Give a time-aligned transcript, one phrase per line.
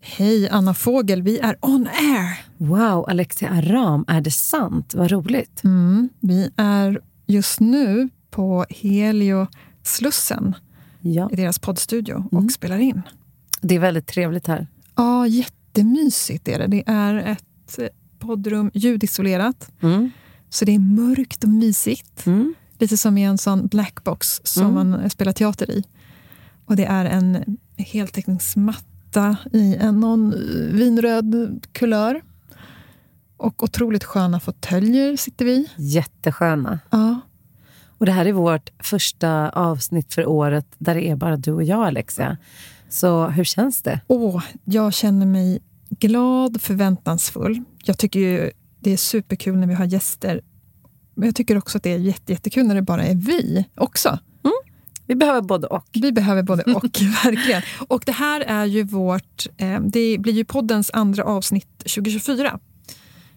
[0.00, 2.40] Hej Anna Fågel, vi är on air!
[2.56, 4.94] Wow, Alexia Aram, är det sant?
[4.94, 5.64] Vad roligt.
[5.64, 9.46] Mm, vi är just nu på Helio
[9.82, 10.54] Slussen
[11.00, 13.02] Ja, i deras poddstudio och spelar in.
[13.60, 14.66] det är väldigt trevligt här.
[14.96, 16.66] Ja, jättemysigt är det.
[16.66, 17.78] Det är ett
[18.18, 20.10] poddrum ljudisolerat, Mm.
[20.50, 22.26] så det är mörkt och mysigt.
[22.26, 22.54] Mm.
[22.78, 24.90] Lite som i en sån blackbox som Mm.
[24.90, 25.84] man spelar teater i.
[26.64, 28.84] Och det är en heltäckningsmatta
[29.52, 30.34] i en någon
[30.72, 32.22] vinröd kulör.
[33.36, 35.68] Och otroligt sköna fåtöljer sitter vi.
[35.76, 36.78] Jättesköna.
[36.90, 37.20] Ja.
[37.98, 41.64] Och det här är vårt första avsnitt för året där det är bara du och
[41.64, 42.36] jag, Alexia.
[42.88, 44.00] Så hur känns det?
[44.06, 47.62] Åh, jag känner mig glad, förväntansfull.
[47.84, 50.40] Jag tycker ju det är superkul när vi har gäster.
[51.14, 54.18] Men jag tycker också att det är jätte, jättekul när det bara är vi också.
[55.10, 55.86] Vi behöver både och.
[55.92, 56.84] Vi behöver både och,
[57.24, 57.62] verkligen.
[57.88, 59.46] Och det här är ju vårt...
[59.56, 62.58] Eh, det blir ju poddens andra avsnitt 2024.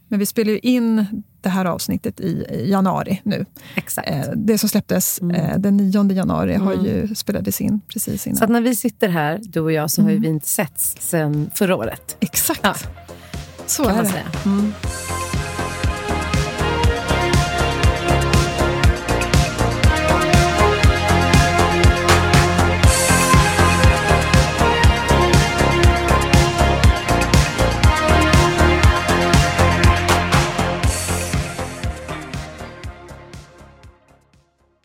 [0.08, 1.06] Men vi spelar ju in
[1.42, 3.46] det här avsnittet i januari nu.
[3.76, 4.10] Exakt.
[4.10, 8.38] Eh, det som släpptes eh, den 9 januari har ju spelades in precis innan.
[8.38, 11.50] Så när vi sitter här, du och jag, så har ju vi inte setts sen
[11.54, 12.18] förra året.
[12.20, 12.62] Exakt.
[12.64, 12.76] Ja.
[13.66, 15.33] Så Kan är det.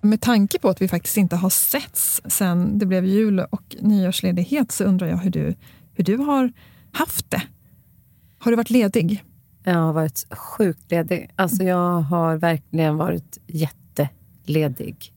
[0.09, 4.73] Med tanke på att vi faktiskt inte har setts sen det blev jul och nyårsledighet
[4.73, 5.55] så undrar jag hur du,
[5.95, 6.53] hur du har
[6.92, 7.42] haft det.
[8.39, 9.25] Har du varit ledig?
[9.65, 11.31] Jag har varit sjukt ledig.
[11.37, 15.12] Alltså jag har verkligen varit jätteledig.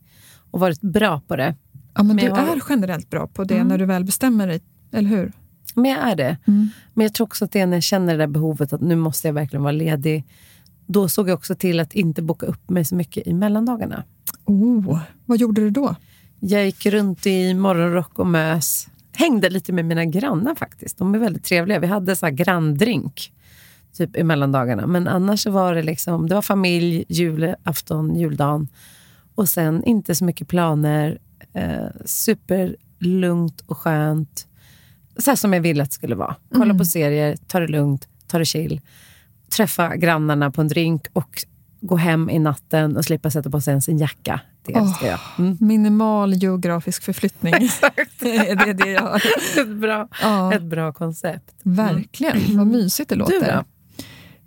[0.52, 1.56] Och varit bra på det.
[1.94, 4.62] Ja, men Men du har- är generellt bra på det när du väl bestämmer dig,
[4.92, 5.32] eller hur?
[5.76, 6.38] Men jag är det.
[6.94, 8.96] Men jag tror också att det är när jag känner det där behovet att nu
[8.96, 10.24] måste jag verkligen vara ledig.
[10.86, 14.04] Då såg jag också till att inte boka upp mig så mycket i mellandagarna.
[14.52, 15.96] Oh, vad gjorde du då?
[16.40, 18.88] Jag gick runt i morgonrock och mös.
[19.14, 20.98] Hängde lite med mina grannar faktiskt.
[20.98, 21.80] De är väldigt trevliga.
[21.80, 23.34] Vi hade så här granndrink
[23.94, 24.88] typ i mellandagarna.
[24.88, 28.68] Men annars var det liksom, det var familj, julafton, juldagen.
[29.36, 31.20] Och sen inte så mycket planer.
[31.54, 34.48] Eh, superlugnt och skönt.
[35.18, 36.36] Så som jag ville att det skulle vara.
[36.54, 38.82] Kolla på serier, ta det lugnt, ta det chill.
[39.50, 41.46] Träffa grannarna på en drink och
[41.82, 44.42] gå hem i natten och slippa sätta på sig ens en jacka.
[44.66, 45.20] Det älskar jag.
[45.40, 45.58] Mm.
[45.60, 47.54] Minimal geografisk förflyttning.
[48.20, 49.22] det är det jag har.
[49.62, 50.54] Ett bra, Ja.
[50.54, 51.56] ett bra koncept.
[51.64, 53.40] Verkligen, vad mysigt det låter.
[53.40, 53.64] Du då?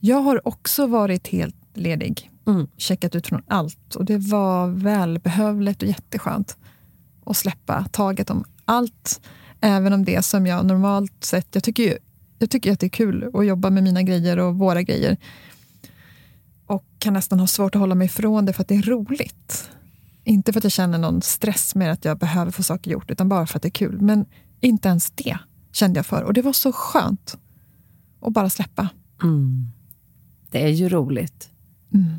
[0.00, 2.30] Jag har också varit helt ledig.
[2.46, 2.66] Mm.
[2.76, 3.94] Checkat ut från allt.
[3.94, 6.56] Och det var välbehövligt och jätteskönt
[7.26, 9.20] att släppa taget om allt.
[9.60, 11.48] Även om det som jag normalt sett...
[11.50, 11.98] Jag tycker ju
[12.38, 15.16] jag tycker att det är kul att jobba med mina grejer och våra grejer.
[16.66, 19.70] Och kan nästan ha svårt att hålla mig ifrån det för att det är roligt.
[20.24, 23.28] Inte för att jag känner någon stress med att jag behöver få saker gjort, utan
[23.28, 24.00] bara för att det är kul.
[24.00, 24.26] Men
[24.60, 25.38] inte ens det
[25.72, 26.22] kände jag för.
[26.22, 27.38] Och det var så skönt
[28.20, 28.88] att bara släppa.
[29.22, 29.66] Mm.
[30.50, 31.50] Det är ju roligt.
[31.94, 32.14] Mm.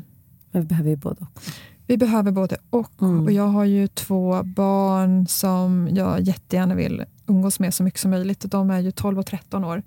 [0.50, 1.42] Men vi behöver ju både och.
[1.86, 3.02] Vi behöver både och.
[3.02, 3.24] Mm.
[3.24, 8.10] Och jag har ju två barn som jag jättegärna vill umgås med så mycket som
[8.10, 8.44] möjligt.
[8.44, 9.82] Och de är ju 12 och 13 år.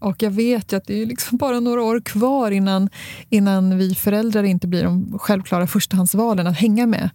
[0.00, 2.88] Och jag vet ju att det är liksom bara några år kvar innan,
[3.28, 7.10] innan vi föräldrar inte blir de självklara förstahandsvalen att hänga med.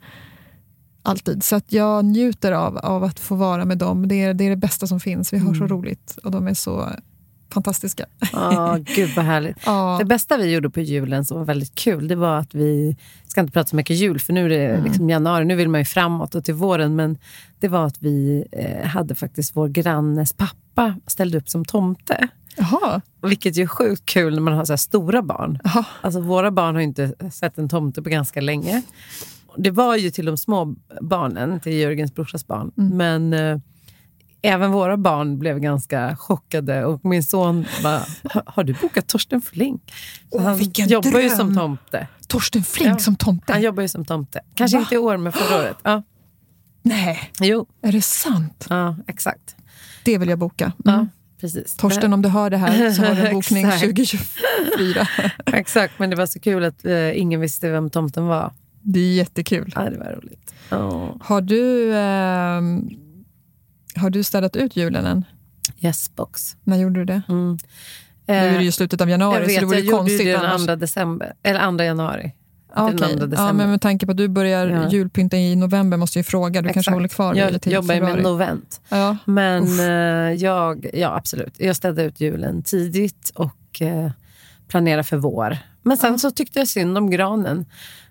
[1.04, 1.44] Alltid.
[1.44, 4.08] Så att jag njuter av, av att få vara med dem.
[4.08, 5.34] Det är, det är det bästa som finns.
[5.34, 6.90] Vi har så roligt och de är så
[7.54, 8.06] fantastiska.
[8.34, 9.58] Åh, gud vad härligt.
[9.66, 9.96] Ja.
[10.00, 12.98] Det bästa vi gjorde på julen som var väldigt kul, det var att vi,
[13.28, 15.82] ska inte prata så mycket jul för nu är det liksom januari, nu vill man
[15.82, 17.18] ju framåt och till våren, men
[17.60, 22.28] det var att vi eh, hade faktiskt vår grannes pappa ställde upp som tomte.
[22.58, 23.02] Jaha.
[23.22, 25.60] Vilket ju är sjukt kul när man har så stora barn.
[26.02, 28.82] Alltså våra barn har ju inte sett en tomte på ganska länge.
[29.58, 32.72] Det var ju till de små barnen, till Jörgens brorsas barn.
[32.76, 33.58] Men eh,
[34.42, 36.86] även våra barn blev ganska chockade.
[36.86, 38.02] Och min son bara,
[38.46, 39.94] har, du bokat Torsten Flink?
[40.32, 41.38] Åh, han jobbar ju dröm!
[41.38, 42.08] som tomte.
[42.28, 43.00] Torsten Flink Ja.
[43.00, 43.54] som tomte?
[43.54, 44.42] Han jobbar ju som tomte.
[44.56, 44.82] Kanske Va?
[44.82, 45.78] inte i år, men förra året.
[45.84, 46.04] Ja.
[46.82, 48.66] Nej, Jo, är det sant?
[48.70, 49.56] ja, exakt.
[50.04, 50.72] Det vill jag boka.
[50.84, 51.10] Ja, Mm.
[51.54, 51.78] Precis.
[51.78, 53.82] Torsten, om du hör det här så har du en bokning Exakt.
[53.82, 55.08] 2024.
[55.46, 58.54] Exakt, men det var så kul att eh, ingen visste vem tomten var.
[58.82, 59.72] Det är jättekul.
[59.76, 60.54] Ja, det var roligt.
[60.70, 61.16] Ja.
[61.22, 62.90] Har du, ehm,
[63.96, 65.26] har du städat ut julen än?
[65.80, 66.56] Yesbox.
[66.64, 67.22] När gjorde du det?
[67.30, 67.58] Mm.
[68.28, 69.90] Nu är det Eh, ju slutet av jag januari, vet, så det vore jag ju
[69.90, 70.66] gjorde konstigt ju det den annars.
[70.66, 72.32] 2 december, eller 2 januari.
[72.76, 73.18] Ja, okej.
[73.20, 74.90] 2 ja, men med tanke på att du börjar Ja.
[74.90, 76.62] julpynta i november måste jag ju fråga.
[76.62, 76.94] Du kanske Exakt.
[76.96, 78.34] håller kvar Jag till jobbar ju med februari.
[78.34, 78.82] novent.
[78.90, 79.18] Ja.
[79.26, 79.80] Men Uff.
[79.80, 79.86] eh,
[80.46, 81.54] jag, ja absolut.
[81.58, 84.12] Jag städade ut julen tidigt och eh,
[84.68, 85.58] planerade för vår.
[85.84, 87.66] Men sen så tyckte jag synd om granen.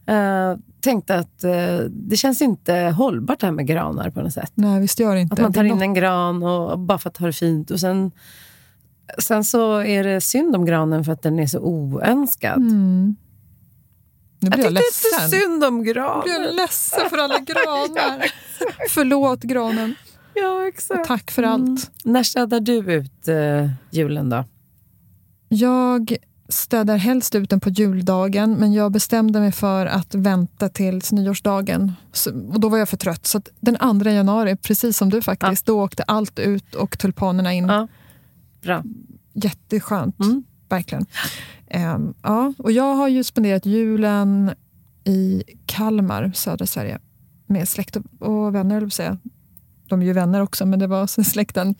[0.06, 4.52] Eh, tänkte att eh, det känns inte hållbart det här med granar på något sätt.
[4.54, 5.34] Nej, visst gör det inte.
[5.34, 7.70] Att man tar in en gran och bara för att ha det fint.
[7.70, 8.10] Och sen,
[9.18, 12.56] sen så är det synd om granen för att den är så oönskad.
[12.56, 13.16] Mm.
[14.44, 14.80] Nu Jag blir jag, inte
[15.20, 15.30] ledsen.
[15.40, 16.22] synd om Nu blir granen.
[16.42, 18.30] jag ledsen för alla granar.
[18.90, 19.94] Förlåt granen.
[20.34, 21.04] Ja, exakt.
[21.08, 21.90] Tack för allt.
[22.04, 24.44] När städar du ut eh, julen då?
[25.48, 26.16] Jag
[26.48, 31.92] städar helst ut den på juldagen men jag bestämde mig för att vänta till nyårsdagen.
[32.12, 33.26] Så, och då var jag för trött.
[33.26, 37.64] Så den 2 januari, precis som du faktiskt, då åkte allt ut och tulpanerna in.
[37.68, 37.88] Ja.
[38.62, 38.82] Bra.
[39.34, 40.44] Jätteskönt, Mm.
[40.68, 41.06] Verkligen.
[41.68, 44.50] Ehm, ja, och jag har ju spenderat julen
[45.04, 46.98] i Kalmar, södra Sverige,
[47.46, 49.18] med släkt och- vänner, att säga.
[49.88, 51.74] De är ju vänner också, men det var släkten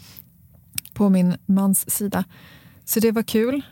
[0.95, 2.25] på min mans sida.
[2.85, 3.63] Så det var kul.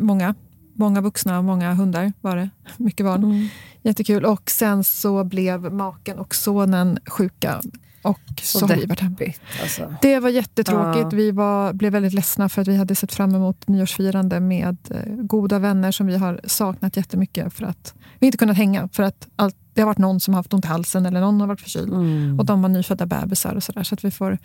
[0.00, 0.34] Många,
[0.74, 2.50] många vuxna och många hundar var det.
[2.76, 3.24] Mycket barn.
[3.24, 3.48] Mm.
[3.82, 4.24] Jättekul.
[4.24, 7.60] Och sen så blev maken och sonen sjuka.
[8.04, 8.86] Och så, Så har vi.
[8.86, 9.94] Deppigt, alltså.
[10.02, 11.02] Det var jättetråkigt.
[11.02, 11.16] Ja.
[11.16, 15.14] Vi var, blev väldigt ledsna för att vi hade sett fram emot nyårsfirande med eh,
[15.14, 18.88] goda vänner som vi har saknat jättemycket för att vi inte kunnat hänga.
[18.88, 21.40] För att allt, det har varit någon som har haft ont i halsen eller någon
[21.40, 21.92] har varit förkyld.
[21.92, 22.38] Mm.
[22.38, 23.82] Och de var nyfödda bebisar och sådär.
[23.82, 24.38] Så att vi får,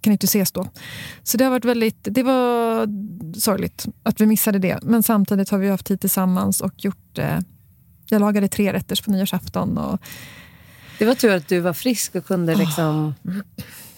[0.00, 0.66] kan inte ses då.
[1.22, 2.86] Så det har varit väldigt, det var
[3.40, 4.78] sorgligt att vi missade det.
[4.82, 7.38] Men samtidigt har vi haft tid tillsammans och gjort eh,
[8.08, 9.78] jag lagade tre rätters på nyårsafton.
[9.78, 10.00] Och
[10.98, 13.42] Det var tur att du var frisk och kunde, liksom, kunde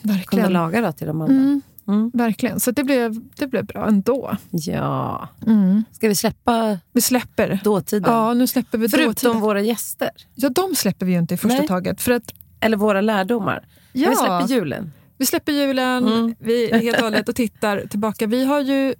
[0.02, 0.52] verkligen.
[0.52, 1.34] laga då till de andra.
[1.34, 2.10] Mm, Mm.
[2.14, 2.60] verkligen.
[2.60, 4.37] Så det blev, det blev bra ändå.
[4.50, 5.28] Ja.
[5.46, 5.84] Mm.
[5.93, 7.60] Ska vi släppa Vi släpper.
[7.64, 8.12] dåtiden?
[8.12, 9.40] Ja, nu släpper vi Förutom dåtiden.
[9.40, 10.10] våra gäster.
[10.34, 11.69] Ja, de släpper vi ju inte i första Nej.
[11.69, 12.02] taget.
[12.02, 13.66] För att, Eller våra lärdomar.
[13.93, 14.93] ja, Vi släpper julen.
[15.19, 16.34] vi släpper julen, Mm.
[16.38, 18.26] vi är helt och hållet och tittar tillbaka.
[18.26, 18.94] Vi har ju,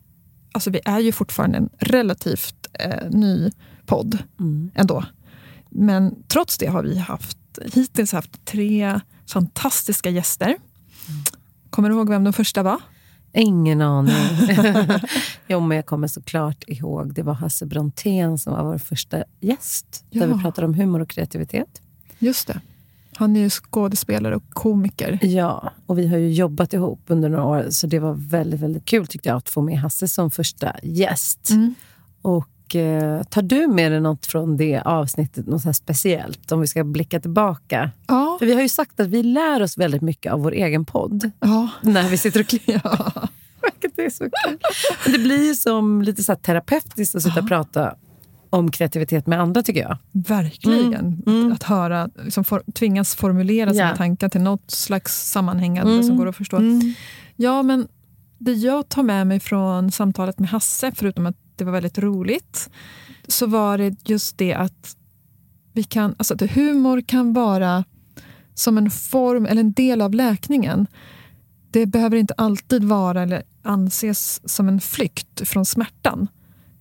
[0.53, 3.51] alltså vi är ju fortfarande en relativt eh, ny
[3.87, 4.71] podd Mm.
[4.75, 5.05] ändå.
[5.71, 7.39] Men trots det har vi haft,
[7.73, 10.57] hittills haft tre fantastiska gäster.
[11.71, 12.81] Kommer du ihåg vem den första var?
[13.33, 14.15] Ingen aning.
[15.49, 17.15] jo, men jag kommer såklart ihåg.
[17.15, 20.05] Det var Hasse Brontén som var vår första gäst.
[20.11, 20.35] Där Ja.
[20.37, 21.83] vi pratade om humor och kreativitet.
[22.19, 22.61] Just det.
[23.17, 25.19] Han är ju skådespelare och komiker.
[25.23, 27.67] Ja, och vi har ju jobbat ihop under några år.
[27.71, 31.51] Så det var väldigt, väldigt kul tyckte jag att få med Hasse som första gäst.
[31.51, 31.75] Mm.
[32.23, 36.67] Och eh, tar du med dig något från det avsnittet, något så speciellt, om vi
[36.67, 37.91] ska blicka tillbaka?
[38.07, 38.37] Ja.
[38.39, 41.31] För vi har ju sagt att vi lär oss väldigt mycket av vår egen podd
[41.41, 41.69] ja.
[41.83, 42.81] när vi sitter och klipper.
[42.85, 43.13] ja.
[43.81, 44.59] Vilket är så kul.
[45.05, 47.95] Men det blir ju som lite så terapeutiskt att sitta och prata
[48.51, 49.99] om kreativitet med andra, tycker jag.
[50.13, 51.23] Verkligen.
[51.27, 51.47] Mm.
[51.47, 53.97] Att, att höra, liksom for, tvingas formulera sina Ja.
[53.97, 56.03] tankar till något slags sammanhängande Mm.
[56.05, 56.61] som går att förstå.
[57.37, 57.89] Ja, men
[58.39, 62.71] det jag tar med mig från samtalet med Hasse, förutom att det var väldigt roligt,
[63.29, 64.97] så var det just det att
[65.73, 67.85] vi kan, alltså att humor kan vara
[68.55, 70.87] som en form eller en del av läkningen.
[71.71, 76.29] Det behöver inte alltid vara eller anses som en flykt från smärtan.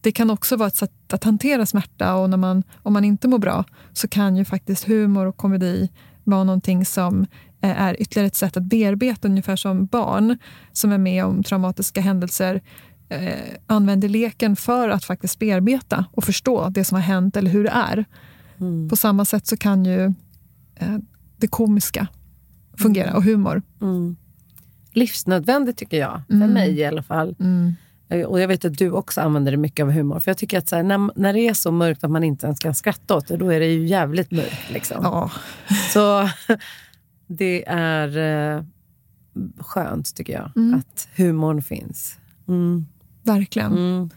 [0.01, 3.27] Det kan också vara ett sätt att hantera smärta och när man, om man inte
[3.27, 3.63] mår bra
[3.94, 5.89] så kan ju faktiskt humor och komedi
[6.24, 7.25] vara någonting som
[7.62, 10.38] eh, är ytterligare ett sätt att bearbeta, ungefär som barn
[10.72, 12.62] som är med om traumatiska händelser
[13.15, 17.63] eh, använder leken för att faktiskt bearbeta och förstå det som har hänt eller hur
[17.63, 18.05] det är.
[18.60, 18.89] Mm.
[18.89, 20.05] På samma sätt så kan ju
[20.75, 20.98] eh,
[21.38, 22.07] det komiska
[22.77, 23.62] fungera och humor.
[23.81, 24.15] Mm.
[24.93, 26.51] Livsnödvändigt tycker jag, för Mm.
[26.53, 27.36] mig i alla fall.
[28.10, 30.19] Eh, Och jag vet att du också använder det mycket av humor.
[30.19, 32.45] För jag tycker att så här, när, när det är så mörkt att man inte
[32.45, 34.72] ens kan skratta åt det, då är det ju jävligt mörkt.
[34.74, 34.98] Liksom.
[35.03, 35.31] Ja,
[35.93, 36.29] Så
[37.27, 38.17] det är
[38.57, 38.63] eh,
[39.60, 40.74] skönt, tycker jag, Mm.
[40.79, 42.17] att humorn finns.
[42.48, 42.86] Mm.
[43.27, 43.72] Verkligen.
[43.72, 44.10] Mm.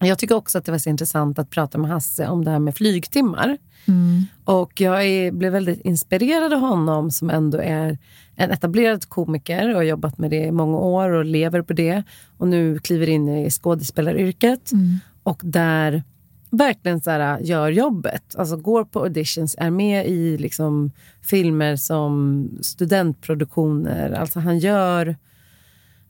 [0.00, 2.58] Jag tycker också att det var så intressant att prata med Hasse om det här
[2.58, 3.58] med flygtimmar.
[3.88, 4.22] Mm.
[4.44, 7.98] Och jag är, blev väldigt inspirerad av honom som ändå är
[8.34, 12.02] en etablerad komiker och har jobbat med det i många år och lever på det.
[12.38, 14.72] Och nu kliver in i skådespelaryrket.
[14.72, 14.98] Mm.
[15.22, 16.02] Och där
[16.50, 18.34] verkligen så här, gör jobbet.
[18.36, 20.90] Alltså går på auditions, är med i liksom,
[21.22, 24.10] filmer som studentproduktioner.
[24.12, 25.16] Alltså han gör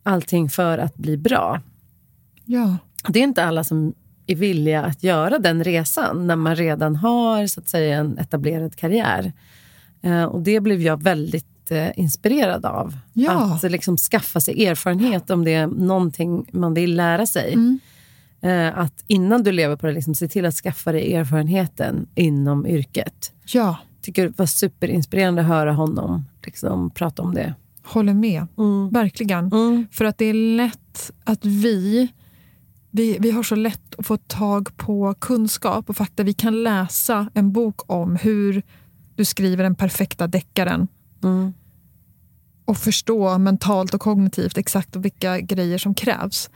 [0.03, 1.61] allting för att bli bra.
[2.45, 2.77] Ja.
[3.09, 3.95] Det är inte alla som
[4.27, 8.77] är villiga att göra den resan när man redan har så att säga, en etablerad
[8.77, 9.33] karriär.
[10.03, 12.97] Eh, och Det blev jag väldigt eh, inspirerad av.
[13.13, 13.55] Ja.
[13.55, 17.53] Att liksom, skaffa sig erfarenhet om det är någonting man vill lära sig.
[17.53, 17.79] Mm.
[18.41, 22.67] Eh, att innan du lever på det, liksom, se till att skaffa dig erfarenheten inom
[22.67, 23.33] yrket.
[23.47, 27.55] Ja, tycker det var superinspirerande att höra honom liksom, prata om det.
[27.83, 28.47] håller med.
[28.91, 29.47] Verkligen.
[29.53, 29.87] Mm.
[29.93, 32.09] För att det är lätt att vi,
[32.95, 33.19] vi...
[33.21, 36.23] Vi har så lätt att få tag på kunskap och fakta.
[36.23, 38.63] Vi kan läsa en bok om hur
[39.17, 40.89] du skriver den perfekta deckaren
[41.25, 41.53] Mm.
[42.65, 46.51] och förstå mentalt och kognitivt exakt vilka grejer som krävs.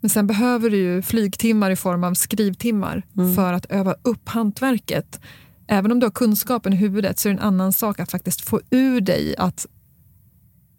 [0.00, 3.02] Men sen behöver du flygtimmar i form av skrivtimmar
[3.36, 5.20] för att öva upp hantverket.
[5.66, 8.40] Även om du har kunskapen i huvudet så är det en annan sak att faktiskt
[8.40, 9.66] få ur dig att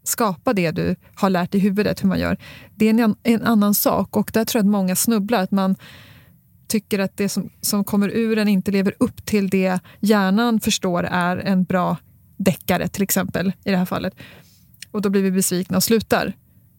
[0.04, 2.38] skapa det du har lärt i huvudet hur man gör.
[2.76, 5.44] Det är en, en annan sak och där tror jag att många snubblar.
[5.44, 5.76] Att man
[6.68, 11.04] tycker att det som, som kommer ur en inte lever upp till det hjärnan förstår
[11.04, 11.98] är en bra
[12.38, 14.14] deckare till exempel i det här fallet.
[14.92, 16.34] Och då blir vi besvikna och slutar.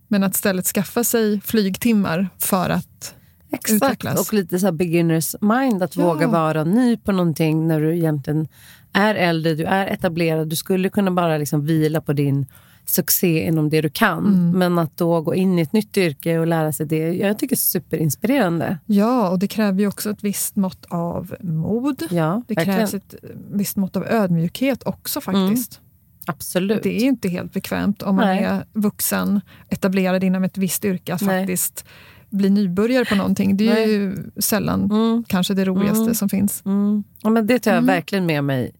[0.08, 3.14] Men att istället skaffa sig flygtimmar för att
[3.52, 4.28] Exakt, utvecklas.
[4.28, 6.04] och lite så beginners mind, att Ja.
[6.04, 8.48] våga vara ny på någonting när du egentligen
[8.92, 12.46] är äldre, du är etablerad, du skulle kunna bara liksom vila på din
[12.86, 14.26] succé inom det du kan.
[14.26, 14.50] Mm.
[14.58, 17.56] Men att då gå in i ett nytt yrke och lära sig det, jag tycker
[17.56, 18.78] superinspirerande.
[18.86, 22.02] Ja, och det kräver ju också ett visst mått av mod.
[22.10, 22.78] Ja, Det verkligen.
[22.78, 23.14] krävs ett
[23.52, 25.80] visst mått av ödmjukhet också faktiskt.
[26.26, 26.82] Absolut.
[26.82, 28.44] Det är ju inte helt bekvämt om man Nej.
[28.44, 31.40] är vuxen, etablerad inom ett visst yrke, att Nej.
[31.40, 31.84] faktiskt
[32.30, 33.56] bli nybörjare på någonting.
[33.56, 33.90] Det är Nej.
[33.92, 35.24] ju sällan Mm.
[35.28, 36.14] kanske det roligaste Mm.
[36.14, 36.62] som finns.
[36.66, 37.04] Mm.
[37.22, 37.86] Ja, men det tar jag Mm.
[37.94, 38.72] verkligen med mig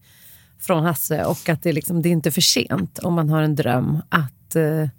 [0.65, 1.25] från Hasse.
[1.25, 4.01] Och att det, är liksom, det är inte för sent om man har en dröm
[4.09, 4.89] att eh,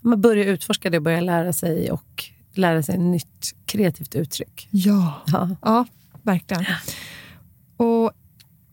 [0.00, 4.68] man börjar utforska det, börja lära sig och lära sig ett nytt kreativt uttryck.
[4.70, 5.50] Ja, Ja.
[5.62, 5.86] ja
[6.22, 6.64] verkligen.
[7.76, 8.12] Och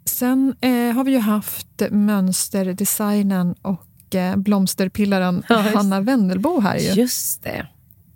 [0.06, 5.56] sen eh, har vi ju haft mönsterdesignen och eh, blomsterpillaren Ja.
[5.76, 6.78] Hanna Wendelbo här.
[6.78, 6.90] Ju.
[7.02, 7.68] Just det.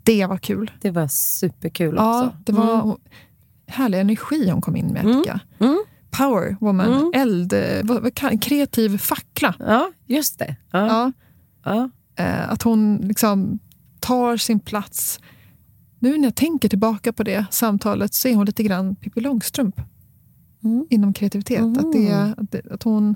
[0.04, 0.72] Det var kul.
[0.82, 2.38] Det var superkul Ja, också.
[2.46, 2.98] det var Mm.
[3.68, 5.06] härlig energi hon kom in med.
[5.06, 5.18] Mm.
[5.24, 5.68] tycker jag.
[5.70, 5.84] Mm.
[6.18, 7.12] Power woman, Mm.
[7.16, 9.56] eld, eh, kreativ fackla.
[9.60, 10.56] Ja, just det.
[10.72, 11.12] Ja.
[11.66, 13.60] Ja, eh, att hon liksom
[14.00, 15.20] tar sin plats.
[16.00, 19.82] Nu när jag tänker tillbaka på det samtalet så är hon lite grann Pippi Långstrump
[20.64, 20.86] Mm.
[20.90, 21.62] inom kreativitet.
[21.78, 23.16] Att, det, att, det, att hon,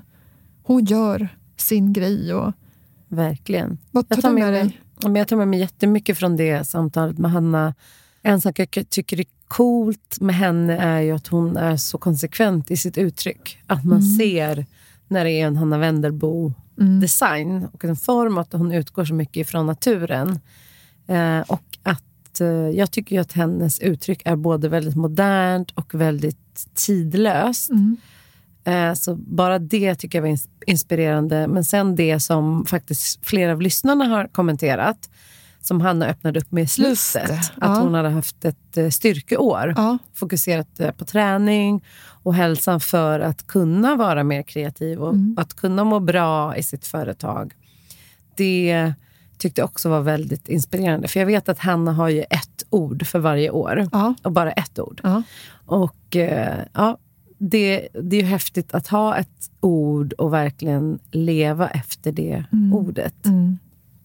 [0.62, 2.34] hon gör sin grej.
[2.34, 2.52] Och,
[3.08, 3.78] Verkligen.
[3.90, 4.80] vad tar, Jag tar, du med med dig?
[5.20, 7.74] jag tar med mig jättemycket från det samtalet med Hanna.
[8.22, 12.70] En sak jag tycker är coolt med henne är ju att hon är så konsekvent
[12.70, 13.58] i sitt uttryck.
[13.66, 14.66] Att man ser
[15.08, 19.66] när det är en Hanna Wendelbo-design och en form, att hon utgår så mycket ifrån
[19.66, 20.40] naturen.
[21.06, 25.94] Eh, och att eh, jag tycker ju att hennes uttryck är både väldigt modernt och
[25.94, 27.70] väldigt tidlöst.
[27.70, 27.96] Mm.
[28.64, 31.46] Eh, Så bara det tycker jag var ins- inspirerande.
[31.48, 35.10] Men sen det som faktiskt flera av lyssnarna har kommenterat,
[35.62, 37.30] som Hanna öppnade upp med i slutet.
[37.40, 37.80] Att ja.
[37.80, 39.74] hon hade haft ett eh, styrkeår.
[39.76, 41.84] Ja, Fokuserat eh, på träning
[42.22, 45.34] och hälsan för att kunna vara mer kreativ och Mm.
[45.38, 47.52] att kunna må bra i sitt företag.
[48.36, 48.92] Det
[49.38, 51.08] tyckte jag också var väldigt inspirerande.
[51.08, 53.88] För jag vet att Hanna har ju ett ord för varje år.
[53.92, 55.00] ja, Och bara ett ord.
[55.66, 56.98] Och eh, ja,
[57.38, 63.26] det, det är ju häftigt att ha ett ord och verkligen leva efter det ordet.
[63.26, 63.58] Mm.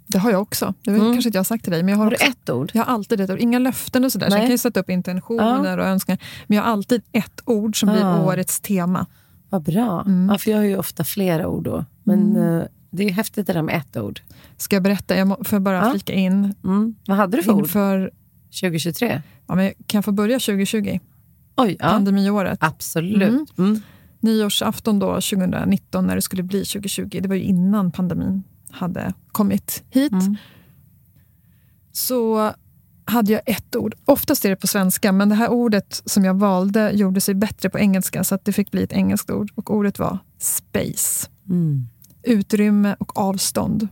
[0.07, 0.73] Det har jag också.
[0.83, 1.01] Det Mm.
[1.13, 2.71] kanske inte jag har sagt till dig, men jag har, Har du också, ett ord?
[2.73, 3.39] jag har alltid ett ord.
[3.39, 4.25] Inga löften och sådär.
[4.27, 4.39] Så Nej.
[4.39, 6.19] jag kan ju sätta upp intentioner och önskningar.
[6.47, 8.25] Men jag har alltid ett ord som blir Ah.
[8.25, 9.05] årets tema.
[9.49, 10.01] Vad bra.
[10.07, 10.29] Mm.
[10.31, 11.85] Ja, för jag har ju ofta flera ord då.
[12.03, 14.19] Men eh, det är häftigt det där med ett ord.
[14.57, 15.17] Ska jag berätta?
[15.17, 15.91] Jag må- får bara Ja.
[15.91, 16.53] flika in.
[16.63, 16.95] Mm.
[17.07, 18.11] Vad hade du för ord Inför,
[18.61, 19.21] 2023?
[19.47, 20.99] ja, men kan jag få börja 2020?
[21.57, 21.89] Oj, ja.
[21.89, 22.57] Pandemiåret.
[22.61, 23.57] Absolut.
[23.57, 23.81] Mm.
[24.19, 27.19] Nyårsafton då, 2019, när det skulle bli 2020.
[27.21, 28.43] Det var ju innan pandemin
[28.75, 30.11] hade kommit hit.
[30.11, 30.35] Mm.
[31.91, 32.53] Så
[33.05, 33.95] hade jag ett ord.
[34.05, 37.69] Oftast är det på svenska, men det här ordet som jag valde gjorde sig bättre
[37.69, 39.51] på engelska, så att det fick bli ett engelskt ord.
[39.55, 41.29] Och ordet var space.
[41.49, 41.87] Mm.
[42.23, 43.87] Utrymme och avstånd.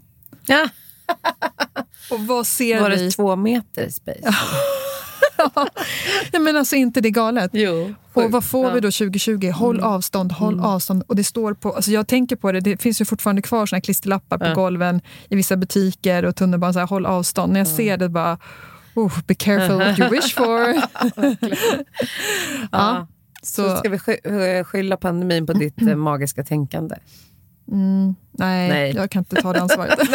[0.46, 0.70] Ja,
[2.12, 2.96] Och vad ser var vi?
[2.96, 4.22] det två meter space?
[6.34, 7.51] Nej, men alltså inte det galet.
[7.53, 7.94] Jo.
[8.13, 8.82] Och vad får vi Ja.
[8.82, 9.51] då 2020?
[9.51, 9.89] Håll Mm.
[9.89, 11.03] avstånd, håll avstånd.
[11.08, 13.77] Och det står på, alltså jag tänker på det, det finns ju fortfarande kvar såna
[13.77, 14.53] här klisterlappar på Ja.
[14.53, 17.53] golven i vissa butiker och tunnelbanan, så här, håll avstånd.
[17.53, 18.38] När jag ser det bara,
[18.96, 20.74] oh, be careful what you wish for.
[22.72, 23.08] Ja.
[23.42, 26.96] Så, Så ska vi sky- skylla pandemin på ditt eh, magiska tänkande?
[27.74, 28.94] Mm, nej, Nej.
[28.96, 30.00] jag kan inte ta det ansvaret.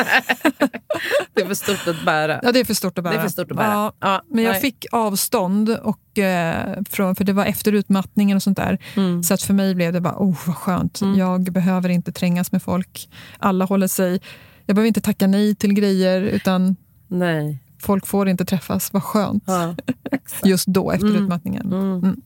[1.34, 2.40] Det är för stort att bära.
[2.42, 3.12] ja, det är för stort att bära.
[3.14, 3.66] Det är för stort att bära.
[3.72, 4.60] Ja, Ja, men jag nej.
[4.60, 8.78] fick avstånd, och, eh, från, för det var efter utmattningen och sånt där.
[8.96, 9.22] Mm.
[9.22, 11.00] Så att för mig blev det bara, oh vad skönt.
[11.00, 11.18] Mm.
[11.18, 13.08] Jag behöver inte trängas med folk.
[13.38, 14.20] Alla håller sig...
[14.66, 16.76] Jag behöver inte tacka nej till grejer, utan
[17.08, 17.58] Nej.
[17.82, 19.44] folk får inte träffas, vad skönt.
[19.46, 19.74] Ja.
[20.44, 21.22] Just då, efter Mm.
[21.22, 21.72] utmattningen.
[21.72, 22.16] Mm.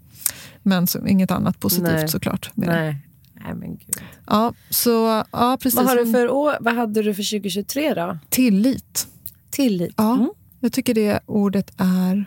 [0.63, 2.09] Men så, inget annat positivt Nej.
[2.09, 2.51] såklart.
[2.55, 2.75] med det.
[2.75, 2.97] Nej.
[3.45, 3.97] Nej, men gud.
[4.27, 5.77] Ja, så, ja, precis.
[5.81, 8.19] Vad, har du för år, vad hade du för 2023 då?
[8.29, 9.07] Tillit.
[9.51, 9.95] Tillit.
[9.97, 10.31] Ja, Mm.
[10.61, 12.25] Jag tycker det ordet är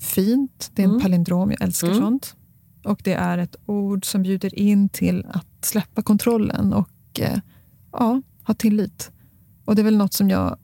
[0.00, 0.70] fint.
[0.74, 1.02] Det är en Mm.
[1.02, 2.00] palindrom, jag älskar Mm.
[2.00, 2.36] sånt.
[2.84, 7.38] Och det är ett ord som bjuder in till att släppa kontrollen och eh,
[7.92, 9.10] ja, ha tillit.
[9.64, 10.56] Och det är väl något som jag,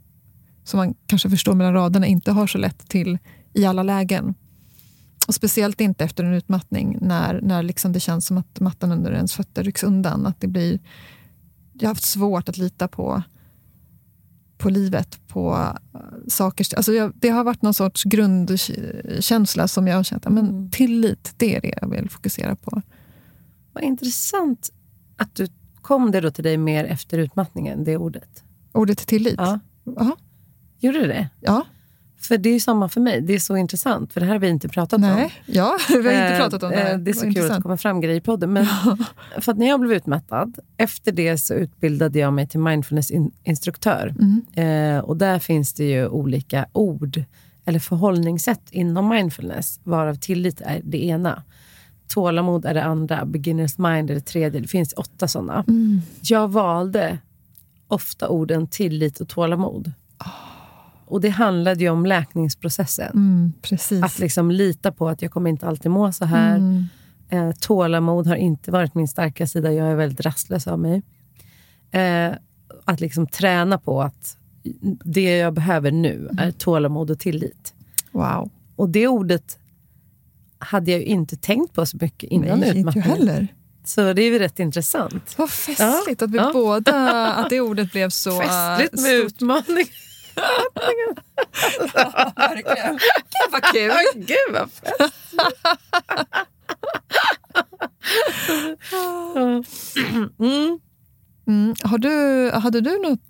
[0.64, 3.19] som man kanske förstår mellan raderna, inte har så lätt till
[3.52, 4.35] i alla lägen.
[5.28, 9.12] Och Speciellt inte efter en utmattning när, när liksom det känns som att mattan under
[9.12, 10.26] ens fötter rycks undan.
[10.26, 10.78] Att det blir,
[11.73, 13.23] jag har haft svårt att lita på,
[14.58, 16.66] på livet, på eh, saker.
[16.76, 20.70] Alltså jag, det har varit någon sorts grundkänsla som jag har känt, men Mm.
[20.70, 22.82] tillit, det är det jag vill fokusera på.
[23.73, 24.70] Vad intressant
[25.16, 25.47] att du
[25.80, 28.44] kom det då till dig mer efter utmattningen, det ordet.
[28.73, 29.35] Ordet tillit?
[29.38, 29.58] Ja.
[29.85, 30.16] Ja.
[30.78, 31.28] Gjorde du det?
[31.40, 31.66] ja.
[32.21, 33.21] För det är ju samma för mig.
[33.21, 35.01] Det är så intressant, för det här har vi inte pratat om.
[35.01, 36.93] Nej, ja, vi har inte Eh, pratat om det här.
[36.93, 38.53] eh, Det är så kul att det kommer fram grejer i podden.
[38.53, 38.67] Men
[39.41, 44.15] för när jag blev utmattad, efter det så utbildade jag mig till mindfulnessinstruktör.
[44.21, 44.97] Mm.
[44.97, 47.25] Eh, och där finns det ju olika ord
[47.65, 51.43] eller förhållningssätt inom mindfulness, varav tillit är det ena.
[52.09, 54.61] Tålamod är det andra, beginner's mind är det tredje.
[54.61, 55.65] Det finns åtta sådana.
[55.69, 56.01] Mm.
[56.23, 57.19] Jag valde
[57.89, 59.93] ofta orden tillit och tålamod.
[61.09, 63.12] Och det handlade ju om läkningsprocessen.
[63.15, 64.05] Mm.
[64.05, 66.57] Att liksom lita på att jag kommer inte alltid må så här.
[66.57, 66.85] Mm.
[67.29, 69.73] Eh, tålamod har inte varit min starka sida.
[69.73, 71.03] Jag är väldigt rastlös av mig.
[71.91, 72.33] Eh,
[72.85, 74.37] att liksom träna på att
[75.05, 77.75] det jag behöver nu är tålamod och tillit.
[78.12, 78.50] Wow.
[78.77, 79.59] Och det ordet
[80.59, 83.11] hade jag inte tänkt på så mycket innan Nej, inte jag utmattningen.
[83.11, 83.49] heller.
[83.85, 85.35] Så det är ju rätt intressant.
[85.38, 86.50] Vad festligt att vi Ja.
[86.53, 88.31] båda, att det ordet blev så...
[88.41, 89.87] Festligt eh, med utmaning.
[92.37, 92.92] Verkligen.
[92.99, 93.92] Gud vad kul!
[94.14, 94.68] Gud vad
[100.38, 100.78] mm.
[101.47, 101.75] Mm.
[101.83, 103.21] Har du, hade du något...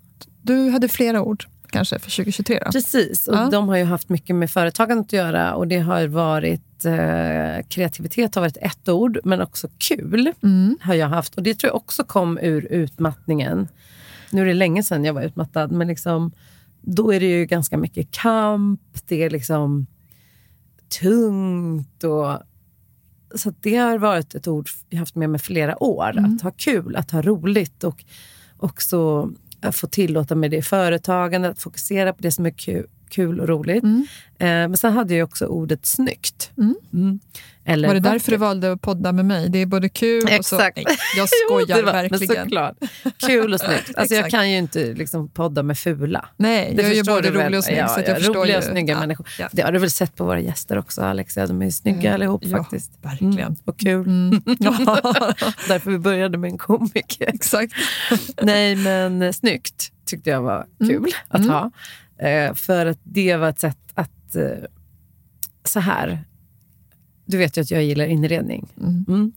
[0.42, 2.72] Du hade flera ord kanske för 2023 då?
[2.72, 3.48] Precis, och Ja.
[3.50, 5.54] de har ju haft mycket med företagandet att göra.
[5.54, 10.76] Och det har varit eh, Kreativitet har varit ett ord, men också kul Mm.
[10.80, 11.34] har jag haft.
[11.34, 13.68] Och det tror jag också kom ur utmattningen.
[14.30, 16.32] Nu är det länge sedan jag var utmattad, men liksom,
[16.94, 18.80] då är det ju ganska mycket kamp.
[19.06, 19.86] Det är liksom
[21.00, 22.04] tungt.
[22.04, 22.38] Och,
[23.34, 26.18] så det har varit ett ord jag haft med mig flera år.
[26.18, 28.04] Att ha kul, att ha roligt och
[28.56, 32.86] också att få tillåta mig det i företagandet, att fokusera på det som är kul,
[33.08, 33.82] kul och roligt.
[33.84, 34.06] Mm.
[34.38, 36.50] Eh, men sen hade jag också ordet snyggt.
[36.58, 36.74] Mm.
[36.92, 37.20] Mm.
[37.64, 38.40] Eller Var det därför du vackert.
[38.48, 39.48] valde att podda med mig?
[39.48, 40.56] Det är både kul och så...
[40.56, 40.76] Exakt.
[40.76, 40.84] Nej,
[41.16, 42.74] jag Jo, skojar det var- verkligen.
[43.26, 43.90] Kul och snyggt.
[43.96, 44.30] Alltså jag Exakt.
[44.30, 46.28] kan ju inte liksom podda med fula.
[46.36, 47.78] Nej, Det jag är ju både rolig och snygg.
[47.78, 49.26] Ja, så att ja, jag förstår roliga och snygga ja, människor.
[49.38, 49.48] Ja.
[49.52, 51.36] Det har du väl sett på våra gäster också, Alex?
[51.36, 52.90] Ja, de är ju snygga Ja, allihop ja, faktiskt.
[53.02, 53.38] verkligen.
[53.38, 54.06] Mm, och kul.
[54.06, 54.30] Mm.
[55.68, 57.26] Därför vi började med en komiker.
[57.34, 57.72] exakt.
[58.42, 61.50] Nej, men snyggt tyckte jag var kul att Mm.
[61.50, 61.70] ha.
[62.18, 64.36] Eh, för att det var ett sätt att...
[64.36, 64.42] Eh,
[65.64, 66.24] så här.
[67.24, 68.68] Du vet ju att jag gillar inredning.
[68.80, 69.04] Mm.
[69.08, 69.32] Mm.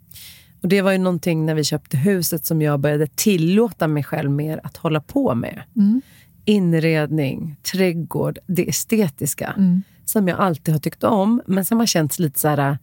[0.61, 4.31] Och Det var ju någonting när vi köpte huset som jag började tillåta mig själv
[4.31, 5.63] mer att hålla på med.
[5.75, 6.01] Mm.
[6.45, 9.53] Inredning, trädgård, det estetiska.
[9.57, 9.81] Mm.
[10.05, 12.77] Som jag alltid har tyckt om, men som har känts lite så här...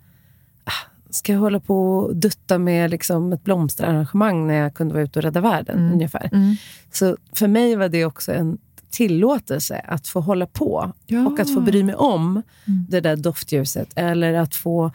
[0.64, 0.72] ah,
[1.10, 5.18] Ska jag hålla på och dutta med liksom ett blomsterarrangemang när jag kunde vara ute
[5.18, 5.78] och rädda världen?
[5.78, 5.92] Mm.
[5.92, 6.30] ungefär.
[6.32, 6.56] Mm.
[6.92, 8.58] Så för mig var det också en
[8.90, 11.26] tillåtelse att få hålla på Ja.
[11.26, 12.86] och att få bry mig om Mm.
[12.88, 13.88] det där doftljuset.
[13.96, 14.90] Eller att få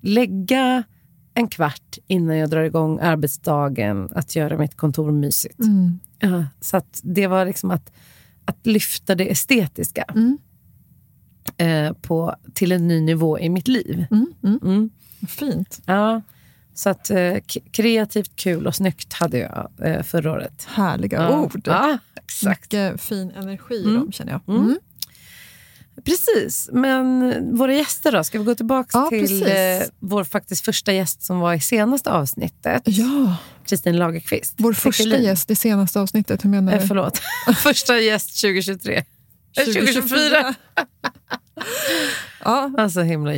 [0.00, 0.82] lägga
[1.34, 5.58] en kvart innan jag drar igång arbetsdagen att göra mitt kontor mysigt.
[5.60, 5.98] Mm.
[6.18, 7.92] Ja, så det var liksom att,
[8.44, 10.38] att lyfta det estetiska Mm.
[11.56, 14.06] eh, på, till en ny nivå i mitt liv.
[14.10, 14.26] Mm.
[14.42, 14.58] Mm.
[14.62, 14.90] Mm.
[15.28, 15.82] Fint.
[15.86, 16.22] Ja,
[16.76, 17.34] så att eh,
[17.72, 20.66] kreativt, kul och snyggt hade jag eh, förra året.
[20.68, 21.38] Härliga Ja.
[21.40, 21.62] ord.
[21.64, 22.72] Ja, exakt.
[22.72, 23.94] Mycket fin energi i Mm.
[23.94, 24.40] dem känner jag.
[24.54, 24.62] Mm.
[24.66, 24.78] Mm.
[26.04, 28.24] Precis, men våra gäster då?
[28.24, 29.52] Ska vi gå tillbaka Ja, till eh,
[30.00, 32.82] vår faktiskt första gäst som var i senaste avsnittet?
[32.84, 33.36] Ja,
[33.66, 34.54] Kristin Lagerqvist.
[34.58, 35.24] vår första Tekelin.
[35.26, 36.44] gäst i senaste avsnittet.
[36.44, 36.86] Hur menar Eh, du?
[36.86, 37.20] förlåt.
[37.56, 38.96] första gäst 2023.
[38.96, 40.54] Eh, 2024.
[42.44, 43.32] ja, Alltså himla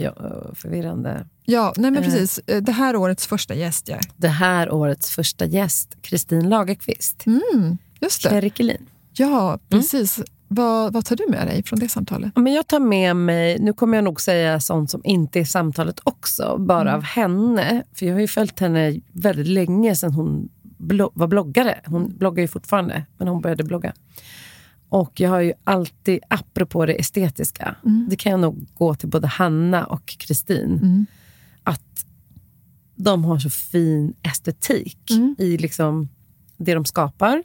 [0.55, 1.27] förvirrande.
[1.45, 2.11] ja nej men Eh.
[2.11, 2.41] precis.
[2.47, 3.89] Eh, Det här årets första gäst.
[3.89, 3.99] Ja.
[4.17, 7.27] Det här årets första gäst, Kristin Lagerqvist.
[7.27, 8.29] Mm, just det.
[8.31, 8.87] Kerikelin.
[9.13, 10.21] Ja, precis.
[10.51, 12.33] Vad, vad tar du med dig från det samtalet?
[12.37, 16.01] Men jag tar med mig, nu kommer jag nog säga sånt som inte är samtalet
[16.05, 16.95] också, bara Mm.
[16.95, 17.83] av henne.
[17.95, 21.81] För jag har ju följt henne väldigt länge sedan hon blo- var bloggare.
[21.87, 23.93] Hon bloggar ju fortfarande, men hon började blogga.
[24.89, 28.07] Och jag har ju alltid, apropå det estetiska, Mm.
[28.11, 31.07] det kan jag nog gå till både Hanna och Kristin, Mm.
[31.63, 32.07] att
[32.97, 35.37] de har så fin estetik Mm.
[35.39, 36.09] i liksom
[36.57, 37.43] det de skapar,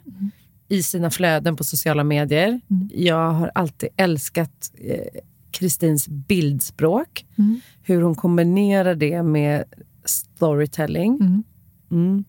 [0.68, 2.60] i sina flöden på sociala medier.
[2.70, 2.90] Mm.
[2.94, 7.60] Jag har alltid älskat eh, Kristins bildspråk, Mm.
[7.82, 9.64] hur hon kombinerar det med
[10.04, 11.14] storytelling.
[11.20, 11.42] Mm.
[11.90, 12.24] Mm.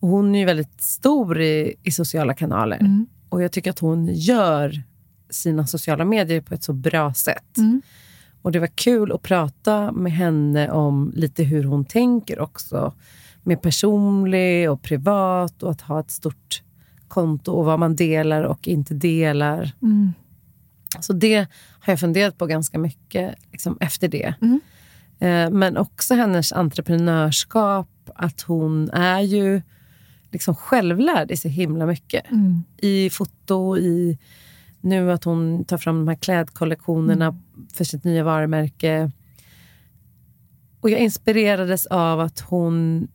[0.00, 2.78] Och hon är ju väldigt stor i, i sociala kanaler.
[3.34, 4.82] Och jag tycker att hon gör
[5.30, 7.56] sina sociala medier på ett så bra sätt.
[7.56, 7.82] Mm.
[8.42, 12.94] Och det var kul att prata med henne om lite hur hon tänker också.
[13.42, 16.62] Med personlig och privat och att ha ett stort
[17.08, 19.72] konto och vad man delar och inte delar.
[19.82, 20.12] Mm.
[21.00, 21.46] Så det
[21.80, 24.34] har jag funderat på ganska mycket liksom, efter det.
[24.40, 24.60] Mm.
[25.18, 29.62] Eh, men också hennes entreprenörskap, att hon är ju
[30.34, 32.30] liksom självlärd i så himla mycket.
[32.30, 32.64] Mm.
[32.76, 34.18] I foto, i
[34.80, 37.40] nu att hon tar fram de här klädkollektionerna
[37.74, 39.10] för sitt nya varumärke.
[40.80, 43.08] Och jag inspirerades av att hon,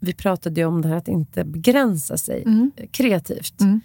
[0.00, 2.72] vi pratade ju om det här att inte begränsa sig Mm.
[2.90, 3.60] kreativt.
[3.60, 3.80] Mm.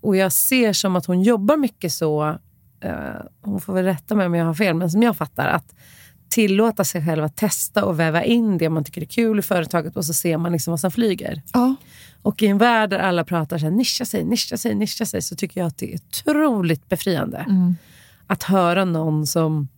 [0.00, 2.38] Och jag ser som att hon jobbar mycket så,
[2.80, 5.74] eh, hon får väl rätta mig om jag har fel, men som jag fattar att
[6.32, 9.96] tillåta sig själv att testa och väva in det man tycker är kul i företaget
[9.96, 11.42] och så ser man liksom vad som flyger.
[11.52, 11.74] Ja.
[12.22, 15.22] Och i en värld där alla pratar så här, nischa sig, nischa sig, nischa sig,
[15.22, 17.38] så tycker jag att det är otroligt befriande.
[17.38, 17.76] Mm.
[18.26, 19.68] Att höra någon som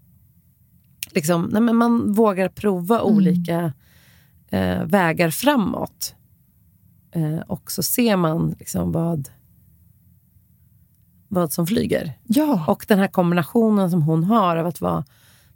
[1.11, 3.73] liksom, nej men man vågar prova olika
[4.51, 6.15] eh, vägar framåt.
[7.13, 9.29] Eh, och så ser man liksom vad,
[11.29, 12.13] vad som flyger.
[12.25, 12.65] Ja.
[12.69, 15.05] Och den här kombinationen som hon har av att vara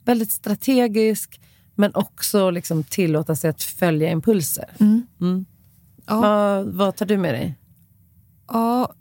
[0.08, 1.40] väldigt strategisk
[1.74, 4.64] men också liksom tillåta sig att följa impulser.
[4.80, 5.06] Mm.
[5.20, 5.44] Mm.
[6.06, 6.20] Ja.
[6.20, 7.54] Vad, vad tar du med dig?
[8.48, 8.92] ja,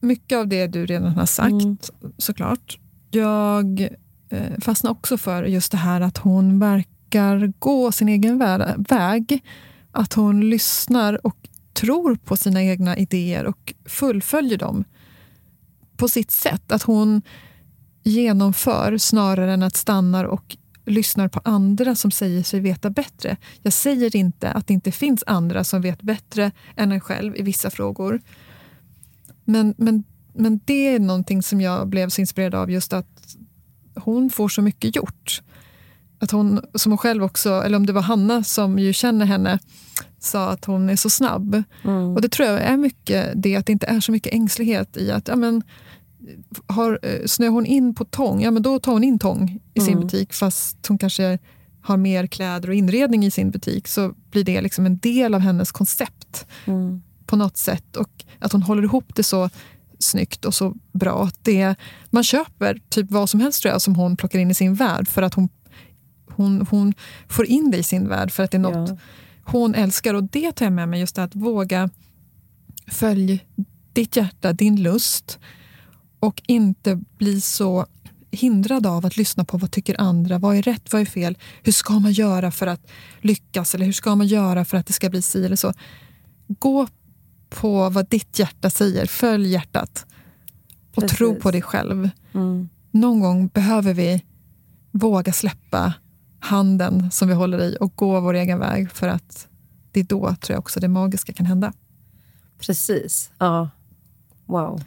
[0.00, 1.76] mycket av det du redan har sagt, Mm.
[2.18, 2.78] såklart.
[3.10, 3.80] Jag
[4.28, 9.44] eh, fastnar också för just det här att hon verkar gå sin egen vä- väg.
[9.92, 11.36] Att hon lyssnar och
[11.72, 14.84] tror på sina egna idéer och fullföljer dem
[15.96, 16.72] på sitt sätt.
[16.72, 17.22] Att hon
[18.08, 23.36] genomför snarare än att stannar och lyssnar på andra som säger sig veta bättre.
[23.62, 27.42] Jag säger inte att det inte finns andra som vet bättre än en själv i
[27.42, 28.20] vissa frågor.
[29.44, 33.36] Men, men, men det är någonting som jag blev så inspirerad av, just att
[33.94, 35.42] hon får så mycket gjort.
[36.20, 39.58] Att hon, som hon själv också, eller om det var Hanna som ju känner henne,
[40.18, 41.62] sa att hon är så snabb.
[42.14, 45.10] Och det tror jag är mycket det, att det inte är så mycket ängslighet i
[45.10, 45.62] att ja, men,
[46.66, 49.80] har, eh, snöar hon in på tång, ja men då tar hon in tång i
[49.80, 50.04] sin Mm.
[50.04, 51.38] butik fast hon kanske
[51.82, 55.40] har mer kläder och inredning i sin butik så blir det liksom en del av
[55.40, 57.02] hennes koncept Mm.
[57.26, 57.96] på något sätt.
[57.96, 59.50] Och att hon håller ihop det så
[59.98, 61.30] snyggt och så bra.
[61.42, 61.74] Det,
[62.10, 65.08] man köper typ vad som helst tror jag som hon plockar in i sin värld
[65.08, 65.48] för att hon,
[66.28, 66.94] hon, hon
[67.28, 68.96] får in det i sin värld för att det är något Ja.
[69.44, 70.14] hon älskar.
[70.14, 71.90] Och det tar jag med mig, just det att våga
[72.86, 73.38] följa
[73.92, 75.38] ditt hjärta, din lust
[76.20, 77.86] och inte bli så
[78.30, 81.72] hindrad av att lyssna på vad tycker andra, vad är rätt, vad är fel, hur
[81.72, 85.10] ska man göra för att lyckas eller hur ska man göra för att det ska
[85.10, 85.72] bli si eller så.
[86.46, 86.86] Gå
[87.50, 90.06] på vad ditt hjärta säger, följ hjärtat
[90.94, 91.18] och Precis.
[91.18, 92.10] tro på dig själv.
[92.34, 92.68] Mm.
[92.90, 94.24] Någon gång behöver vi
[94.90, 95.94] våga släppa
[96.40, 99.48] handen som vi håller i och gå vår egen väg för att
[99.92, 101.72] det är då tror jag också det magiska kan hända.
[102.58, 103.30] Precis.
[103.38, 103.70] Ja.
[104.46, 104.82] Wow.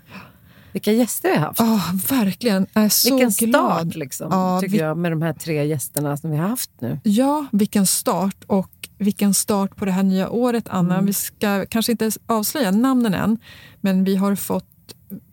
[0.71, 1.59] Vilka gäster vi har haft.
[1.59, 1.81] Ja,
[2.17, 2.67] verkligen.
[2.73, 3.81] Jag är så Vilken glad.
[3.81, 6.71] start liksom, Ja, tycker vi- jag med de här tre gästerna som vi har haft
[6.79, 6.99] nu.
[7.03, 10.93] Ja, vilken start och vilken start på det här nya året, Anna.
[10.93, 11.05] Mm.
[11.05, 13.37] Vi ska kanske inte avslöja namnen än,
[13.81, 14.65] men vi har fått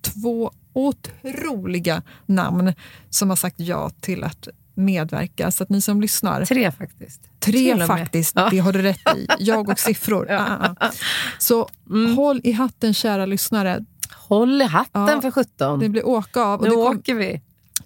[0.03, 2.73] två otroliga namn
[3.11, 5.51] som har sagt ja till att medverka.
[5.51, 7.21] Så att ni som lyssnar, Tre faktiskt.
[7.41, 8.49] tre faktiskt, Ja.
[8.51, 9.27] det har du rätt i.
[9.39, 10.27] Jag och siffror.
[10.31, 10.39] Ja.
[10.39, 10.91] Ah, ah, ah.
[11.39, 12.17] Så Mm.
[12.17, 13.85] håll i hatten kära lyssnare.
[14.15, 15.79] Håll i hatten Ja, för sjutton.
[15.81, 16.63] Det blir åka av.
[16.63, 17.41] Nu kom, åker vi.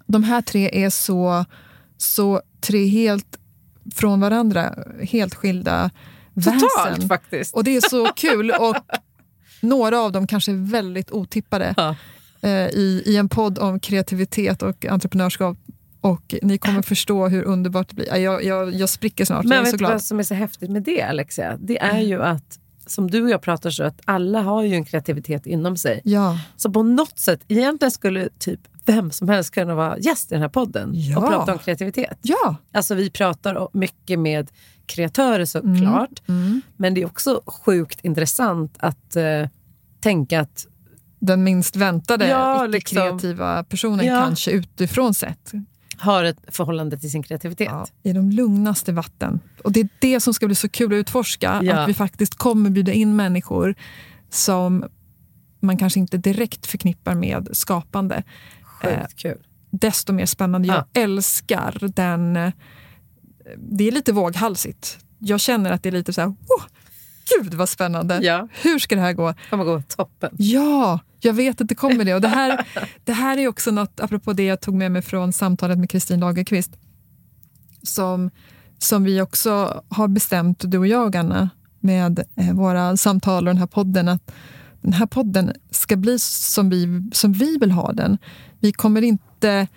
[0.05, 1.45] de här tre är så,
[1.97, 3.39] så tre helt
[3.95, 5.89] från varandra, helt skilda
[6.35, 6.63] Totalt
[6.97, 7.07] väsen.
[7.07, 7.55] faktiskt.
[7.55, 8.51] Och det är så kul.
[8.51, 8.75] Och
[9.61, 11.95] några av dem kanske är väldigt otippade Ja.
[12.41, 15.57] eh, i, i en podd om kreativitet och entreprenörskap.
[16.01, 18.07] Och ni kommer förstå hur underbart det blir.
[18.09, 20.03] Ja, Jag, jag, jag spricker snart, jag Men är vet så du vad glad.
[20.03, 21.57] som är så häftigt med det Alexia?
[21.59, 24.85] Det är ju att, som du och jag pratar så, att alla har ju en
[24.85, 26.01] kreativitet inom sig.
[26.03, 30.35] Ja, Så på något sätt, egentligen skulle typ vem som helst kunna vara gäst i
[30.35, 31.17] den här podden Ja.
[31.17, 32.17] och prata om kreativitet.
[32.21, 32.55] ja.
[32.73, 34.51] Alltså vi pratar mycket med
[34.85, 36.61] kreatörer såklart, Mm.
[36.77, 39.47] men det är också sjukt intressant att eh,
[39.99, 40.67] tänka att
[41.19, 44.21] den minst väntade Ja, icke-kreativa personen Ja.
[44.21, 45.51] kanske utifrån sett.
[46.03, 47.67] Har ett förhållande till sin kreativitet.
[47.71, 49.39] Ja, I de lugnaste vatten.
[49.63, 51.59] Och det är det som ska bli så kul att utforska.
[51.63, 51.75] Ja.
[51.75, 53.75] Att vi faktiskt kommer bjuda in människor
[54.29, 54.85] som
[55.59, 58.23] man kanske inte direkt förknippar med skapande.
[58.63, 59.37] Sjukt kul.
[59.71, 60.67] Desto mer spännande.
[60.67, 62.35] Jag älskar den...
[62.37, 62.51] eh,
[63.57, 64.97] Det är lite våghalsigt.
[65.19, 66.27] Jag känner att det är lite så här...
[66.27, 66.63] Oh,
[67.25, 68.19] Gud vad spännande!
[68.21, 69.33] Ja, Hur ska det här gå?
[69.49, 70.29] kommer gå toppen.
[70.37, 72.13] Ja, jag vet att det kommer det.
[72.15, 72.67] Och det, här,
[73.03, 76.19] det här är också något, apropå det jag tog med mig från samtalet med Kristin
[76.19, 76.71] Lagerqvist,
[77.83, 78.29] som,
[78.77, 83.59] som vi också har bestämt, du och jag Anna, med eh, våra samtal och den
[83.59, 84.31] här podden, att
[84.81, 88.17] den här podden ska bli som vi, som vi vill ha den.
[88.59, 89.67] Vi kommer inte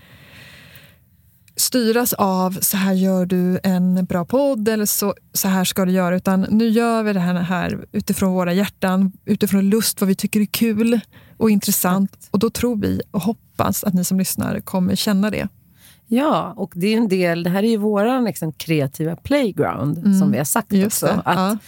[1.57, 5.93] styras av så här gör du en bra podd eller så, så här ska du
[5.93, 6.17] göra.
[6.17, 10.41] Utan nu gör vi det här, här utifrån våra hjärtan, utifrån lust, vad vi tycker
[10.41, 11.01] är kul
[11.37, 12.29] och intressant.
[12.31, 15.49] Och då tror vi och hoppas att ni som lyssnar kommer känna det.
[16.09, 20.33] Ja, och det är en del, det här är ju vår liksom, kreativa playground som
[20.33, 20.85] vi har sagt Mm.
[20.85, 21.15] Just också.
[21.17, 21.59] det, Att, ja.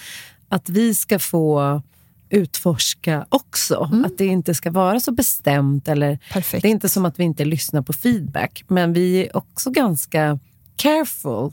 [0.49, 1.83] att vi ska få
[2.31, 3.89] utforska också.
[3.93, 4.05] Mm.
[4.05, 5.89] Att det inte ska vara så bestämt.
[5.89, 6.63] Eller, Perfekt.
[6.63, 10.39] det är inte som att vi inte lyssnar på feedback, men vi är också ganska
[10.77, 11.51] careful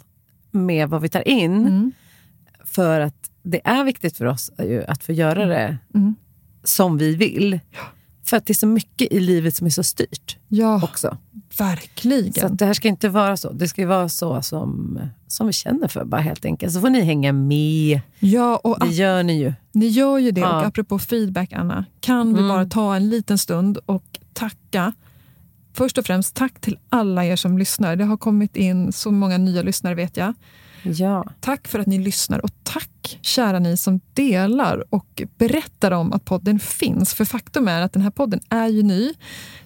[0.51, 1.55] med vad vi tar in.
[1.67, 1.91] Mm.
[2.63, 4.51] För att det är viktigt för oss
[4.87, 6.15] att få göra det Mm.
[6.63, 7.59] som vi vill.
[8.25, 11.17] För att det är så mycket i livet som är så styrt Ja, också.
[11.57, 12.33] verkligen.
[12.33, 13.51] Så det här ska inte vara så.
[13.51, 16.73] Det ska ju vara så som, som vi känner för bara helt enkelt.
[16.73, 17.99] Så får ni hänga med.
[18.19, 19.53] ja, och Det gör ni ju.
[19.71, 20.41] Ni gör ju det.
[20.41, 20.59] Ja.
[20.59, 22.47] Och apropå feedback, Anna, kan vi Mm.
[22.49, 24.93] bara ta en liten stund och tacka.
[25.73, 27.95] Först och främst tack till alla er som lyssnar.
[27.95, 30.33] Det har kommit in så många nya lyssnare vet jag.
[30.85, 31.25] Ja.
[31.39, 36.25] Tack för att ni lyssnar och tack kära ni som delar och berättar om att
[36.25, 37.13] podden finns.
[37.13, 39.13] För faktum är att den här podden är ju ny.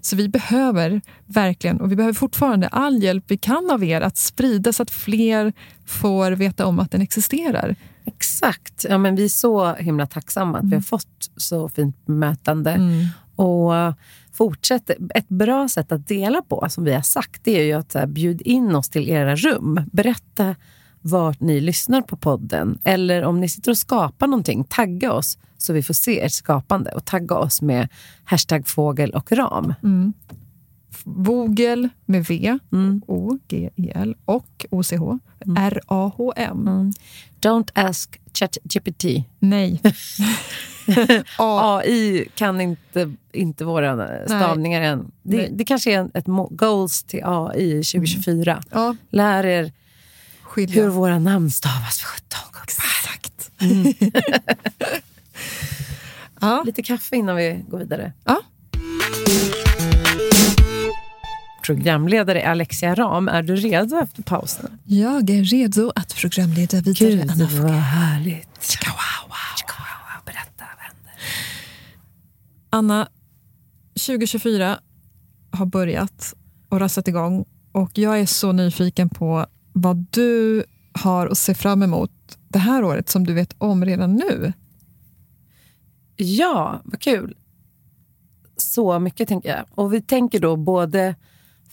[0.01, 4.17] Så vi behöver verkligen, och vi behöver fortfarande all hjälp vi kan av er att
[4.17, 5.53] sprida så att fler
[5.86, 7.75] får veta om att den existerar.
[8.05, 8.86] Exakt.
[8.89, 12.71] Ja, men vi är så himla tacksamma att vi har fått så fint bemötande.
[12.71, 13.05] Mm.
[13.36, 13.73] Och
[14.34, 14.89] fortsätt.
[15.15, 17.99] Ett bra sätt att dela på, som vi har sagt, det är ju att så
[17.99, 19.82] här, bjud in oss till era rum.
[19.91, 20.55] Berätta
[21.01, 22.79] vart ni lyssnar på podden.
[22.83, 26.91] Eller om ni sitter och skapar någonting, tagga oss så vi får se ert skapande.
[26.91, 27.88] Och tagga oss med
[28.23, 29.73] hashtag fågel och ram.
[29.83, 30.13] Mm.
[31.03, 33.01] Vogel med V, Mm.
[33.07, 35.19] O-G-E-L och O-C-H,
[35.57, 36.67] R-A-H-M.
[36.67, 36.91] Mm.
[37.41, 39.05] Don't ask ChatGPT.
[39.39, 39.81] Nej.
[41.38, 45.12] AI kan inte, inte våra stavningar än.
[45.23, 45.49] Det, Nej.
[45.53, 48.63] det kanske är ett goals till AI 2024.
[48.71, 49.71] Ja, Lär er
[50.49, 50.83] skilja.
[50.83, 52.63] hur våra namn stavas för 17 gubbar.
[52.63, 53.51] Exakt.
[53.62, 53.93] Mm.
[56.41, 56.63] ja.
[56.65, 58.13] Lite kaffe innan vi går vidare.
[58.25, 58.41] Ja.
[61.63, 64.79] Programledare Alexia Ram, är du redo efter pausen?
[64.83, 67.21] Jag är redo att programleda vidare.
[67.21, 67.49] Anna.
[67.62, 68.47] vad härligt.
[68.62, 69.35] Chihuahua.
[69.57, 70.21] Chihuahua.
[70.25, 71.13] Berätta, vad händer?
[72.69, 73.07] Anna,
[73.93, 74.79] 2024
[75.51, 76.33] har börjat
[76.69, 79.45] och rasat igång och jag är så nyfiken på
[79.81, 82.11] vad du har att se fram emot
[82.47, 84.53] det här året som du vet om redan nu.
[86.15, 87.35] Ja, vad kul.
[88.57, 89.65] Så mycket tänker jag.
[89.71, 91.15] Och vi tänker då både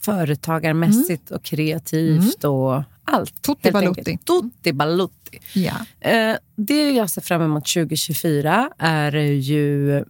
[0.01, 3.43] företagarmässigt och kreativt och allt.
[3.43, 4.19] Tutti balutti.
[4.25, 5.39] Tutti balutti.
[5.55, 5.75] Ja.
[6.01, 10.05] Eh, det jag ser fram emot 2024 är ju...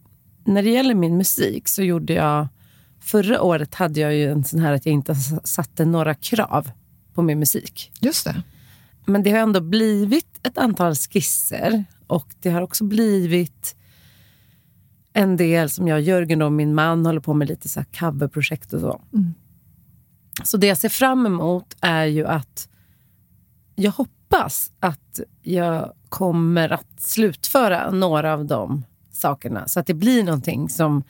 [0.44, 2.48] När det gäller min musik så gjorde jag...
[3.00, 6.70] Förra året hade jag ju en sån här att jag inte satte några krav
[7.16, 7.92] på min musik.
[8.00, 8.42] Just det.
[9.05, 13.76] Men det har ändå blivit ett antal skisser och det har också blivit
[15.12, 18.72] en del som jag och Jörgen och min man håller på med lite så coverprojekt
[18.72, 19.00] och så.
[19.12, 19.35] Mm.
[20.44, 22.68] Så det jag ser fram emot är ju att
[23.74, 30.24] jag hoppas att jag kommer att slutföra några av de sakerna så att det blir
[30.24, 31.02] någonting som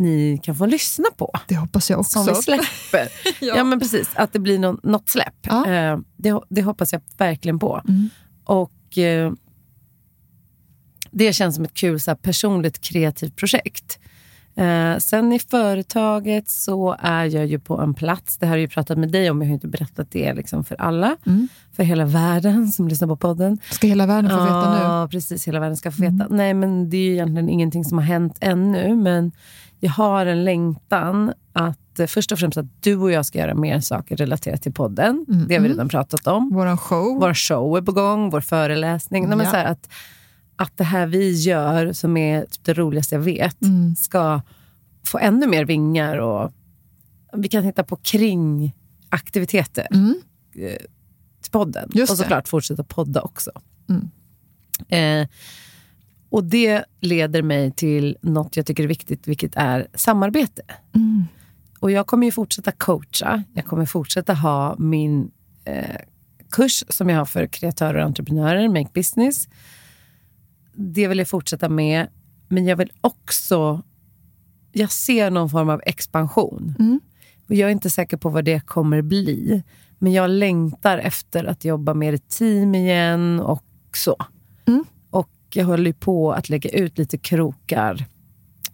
[0.00, 1.30] ni kan få lyssna på.
[1.48, 2.24] Det hoppas jag också.
[2.24, 3.08] Som vi släpper.
[3.40, 3.56] Ja.
[3.56, 3.64] ja.
[3.64, 5.34] men precis, att det blir någon, något släpp.
[5.42, 5.66] Ja.
[5.72, 7.82] Eh, det, det hoppas jag verkligen på.
[7.88, 8.08] Mm.
[8.44, 9.32] Och eh,
[11.10, 13.98] Det känns som ett kul så här, personligt kreativt projekt.
[14.56, 18.62] Eh, sen i företaget så är jag ju på en plats, det här har jag
[18.62, 21.48] ju pratat med dig om, jag har inte berättat det liksom för alla, Mm.
[21.72, 23.58] för hela världen som lyssnar på podden.
[23.70, 24.78] Ska hela världen få veta nu?
[24.82, 25.48] Ja, precis.
[25.48, 26.26] Hela världen ska få veta.
[26.30, 28.94] Nej, men det är ju egentligen ingenting som har hänt ännu.
[28.96, 29.32] Men
[29.80, 33.54] jag har en längtan att eh, först och främst att du och jag ska göra
[33.54, 35.26] mer saker relaterat till podden.
[35.28, 35.48] Mm.
[35.48, 36.50] Det har vi redan pratat om.
[36.54, 37.18] Våran show?
[37.20, 39.28] Vår show är på gång, vår föreläsning.
[39.28, 39.50] Nej, men Ja.
[39.52, 39.88] så att,
[40.56, 43.96] att det här vi gör, som är typ det roligaste jag vet, Mm.
[43.96, 44.40] ska
[45.06, 46.52] få ännu mer vingar och
[47.32, 50.14] vi kan hitta på kringaktiviteter Mm.
[50.56, 50.76] eh,
[51.42, 51.90] till podden.
[51.94, 52.22] Just och det.
[52.22, 53.50] såklart fortsätta podda också.
[53.88, 54.10] Mm.
[55.22, 55.28] Eh,
[56.30, 60.62] och det leder mig till något jag tycker är viktigt, vilket är samarbete.
[60.94, 61.24] Mm.
[61.80, 63.42] Och jag kommer ju fortsätta coacha.
[63.54, 65.30] Jag kommer fortsätta ha min
[65.64, 65.96] eh,
[66.50, 69.48] kurs som jag har för kreatörer och entreprenörer, Make Business.
[70.72, 72.08] Det vill jag fortsätta med.
[72.48, 73.82] Men jag vill också...
[74.72, 76.74] Jag ser någon form av expansion.
[76.78, 77.00] Mm.
[77.48, 79.62] Och jag är inte säker på vad det kommer bli.
[79.98, 83.64] Men jag längtar efter att jobba mer i team igen och
[83.94, 84.16] så.
[84.66, 84.84] Mm.
[85.50, 88.06] Och jag håller på att lägga ut lite krokar.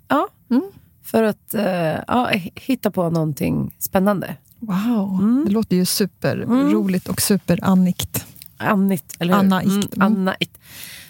[0.09, 0.63] Ja, Mm.
[1.03, 1.65] för att eh,
[2.07, 4.37] ja, hitta på någonting spännande.
[4.59, 5.45] Wow, Mm.
[5.47, 8.27] det låter ju superroligt och superannikt.
[8.57, 9.41] Annigt, eller hur?
[9.41, 9.67] Annaikt.
[9.71, 10.07] Mm, Mm.
[10.07, 10.59] Annaikt.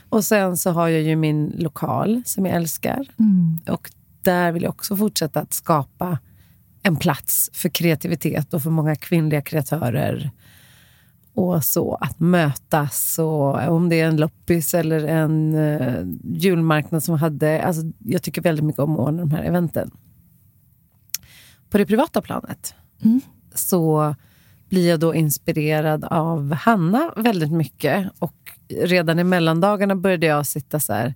[0.09, 3.07] Och sen så har jag ju min lokal som jag älskar.
[3.19, 3.61] Mm.
[3.69, 3.91] Och
[4.23, 6.19] där vill jag också fortsätta att skapa
[6.83, 10.31] en plats för kreativitet och för många kvinnliga kreatörer.
[11.37, 17.19] Och så att mötas, och om det är en loppis eller en uh, julmarknad som
[17.19, 17.63] hade...
[17.63, 19.91] Alltså, jag tycker väldigt mycket om att ordna de här eventen.
[21.71, 23.21] På det privata planet Mm.
[23.55, 24.15] så
[24.69, 28.09] blir jag då inspirerad av Hanna väldigt mycket.
[28.19, 31.15] Och redan i mellandagarna började jag sitta så här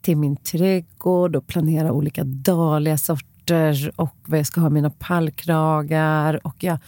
[0.00, 6.46] till min trädgård och planera olika dahliasorter och vad jag ska ha i mina pallkragar.
[6.46, 6.78] Och jag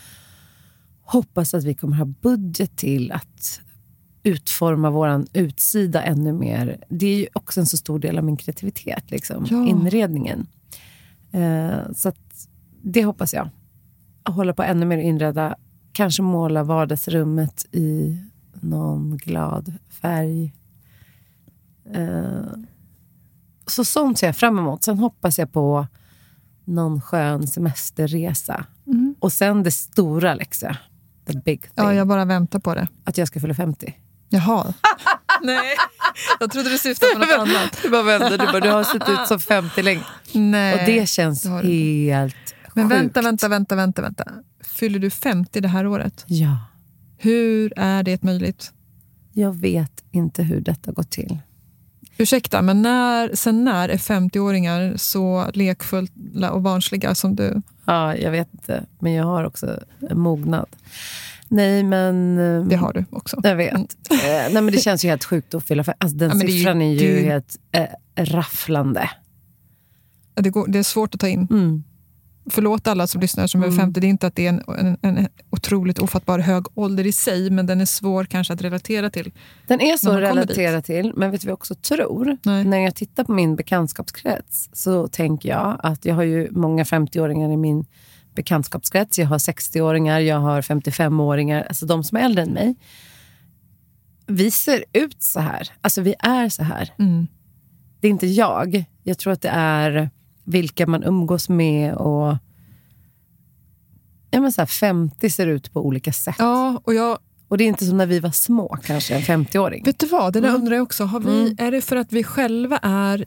[1.03, 3.61] hoppas att vi kommer ha budget till att
[4.23, 6.85] utforma vår utsida ännu mer.
[6.89, 9.67] Det är ju också en så stor del av min kreativitet, liksom, Ja.
[9.67, 10.47] inredningen.
[11.31, 12.13] Eh, så
[12.83, 13.49] det hoppas jag.
[14.23, 15.57] Att hålla på ännu mer inreda.
[15.93, 18.17] Kanske måla vardagsrummet i
[18.61, 20.55] någon glad färg.
[21.95, 22.53] Eh,
[23.67, 24.85] så sånt ser jag fram emot.
[24.85, 25.87] Sen hoppas jag på
[26.65, 28.67] någon skön semesterresa.
[28.87, 29.15] Mm.
[29.19, 30.77] Och sen det stora, Lexa.
[31.27, 31.71] The big thing.
[31.75, 32.89] Ja, jag bara väntar på det.
[33.05, 33.95] Att jag ska fylla 50.
[34.29, 34.75] Jaha.
[35.43, 35.77] Nej,
[36.41, 37.79] jag trodde du syftade på något annat.
[37.83, 40.03] Du bara vänder, du bara, du har sett ut som 50 länge.
[40.33, 40.73] Nej.
[40.81, 42.37] Och det känns det helt
[42.75, 43.01] Men sjukt.
[43.01, 44.25] vänta, vänta, vänta, vänta, vänta.
[44.65, 46.25] Fyller du 50 det här året?
[46.27, 46.57] Ja,
[47.19, 48.73] Hur är det möjligt?
[49.35, 51.39] jag vet inte hur detta går till.
[52.23, 57.63] Ursäkta, men när, sen när är 50-åringar så lekfulla och barnsliga som du?
[57.85, 58.85] Ja, jag vet inte.
[59.01, 59.81] Men jag har också
[60.15, 60.67] mognad.
[61.49, 62.39] Nej, men...
[62.39, 63.41] eh, Det har du också.
[63.43, 63.75] Jag vet.
[63.75, 65.97] Eh, nej, men det känns ju helt sjukt att fylla 50.
[66.01, 67.87] Alltså, den Ja, siffran är ju, är ju- helt eh,
[68.25, 69.11] rafflande.
[70.35, 71.47] Det, går, det är svårt att ta in.
[71.51, 71.85] Mm.
[72.51, 73.79] Förlåt alla som lyssnar som är Mm.
[73.79, 74.01] 50.
[74.01, 77.51] Det är inte att det är en, en, en otroligt ofattbar hög ålder i sig,
[77.51, 79.33] men den är svår kanske att relatera till.
[79.67, 82.37] Den är man att relatera till, men vet du vad jag också tror?
[82.43, 82.65] Nej.
[82.65, 87.53] När jag tittar på min bekantskapskrets så tänker jag att jag har ju många 50-åringar
[87.53, 87.85] i min
[88.35, 89.19] bekantskapskrets.
[89.19, 92.75] Jag har 60-åringar, jag har 55-åringar, alltså de som är äldre än mig.
[94.27, 95.69] Vi ser ut så här.
[95.81, 96.95] Alltså vi är så här.
[96.99, 97.27] Mm.
[98.01, 98.85] Det är inte jag.
[99.03, 100.11] Jag tror att det är
[100.45, 102.37] vilka man umgås med och...
[104.31, 106.37] Ja, men så här, 50 ser ut på olika sätt.
[106.39, 109.85] Ja, och jag, Och det är inte som när vi var små, kanske, en 50-åring.
[109.85, 110.33] vet du vad?
[110.33, 110.61] Det där Mm.
[110.61, 111.05] undrar jag också.
[111.05, 111.55] Har vi, Mm.
[111.59, 113.25] Är det för att vi själva är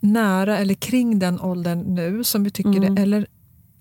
[0.00, 2.94] nära eller kring den åldern nu som vi tycker Mm.
[2.94, 3.26] det, eller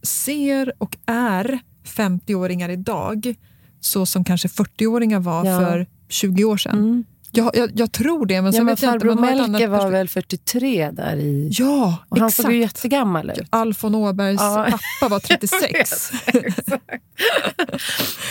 [0.03, 3.35] ser och är 50-åringar idag
[3.79, 5.59] så som kanske 40-åringar var Ja.
[5.59, 7.05] för 20 år sedan?
[7.35, 11.15] Jag, jag, jag tror det, men Ja, men farbror ett Melker var väl 43 där
[11.15, 11.49] i...
[11.51, 12.43] Ja, Och han exakt.
[12.45, 13.47] såg ju jättegammal ut.
[13.49, 14.67] Alfon Åbergs Ja.
[14.99, 15.71] pappa var 36.
[15.73, 16.11] Exakt.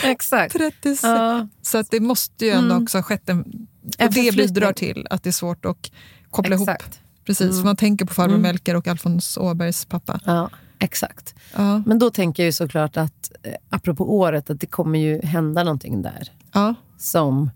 [0.03, 0.53] Exakt.
[0.53, 1.03] 36.
[1.03, 2.83] Ja, Så att det måste ju ändå Mm.
[2.83, 3.67] också ha skett en...
[3.99, 5.91] Och det bidrar till att det är svårt att
[6.31, 6.69] koppla ihop.
[6.69, 6.99] exakt.
[7.25, 7.63] Precis, Mm.
[7.65, 8.41] man tänker på farbror Mm.
[8.41, 10.19] Melker och Alfons Åbergs pappa.
[10.25, 11.35] Ja, exakt.
[11.55, 15.21] Ja, Men då tänker jag ju såklart att, eh, apropå året, att det kommer ju
[15.21, 16.75] hända någonting där ja.
[16.97, 17.51] som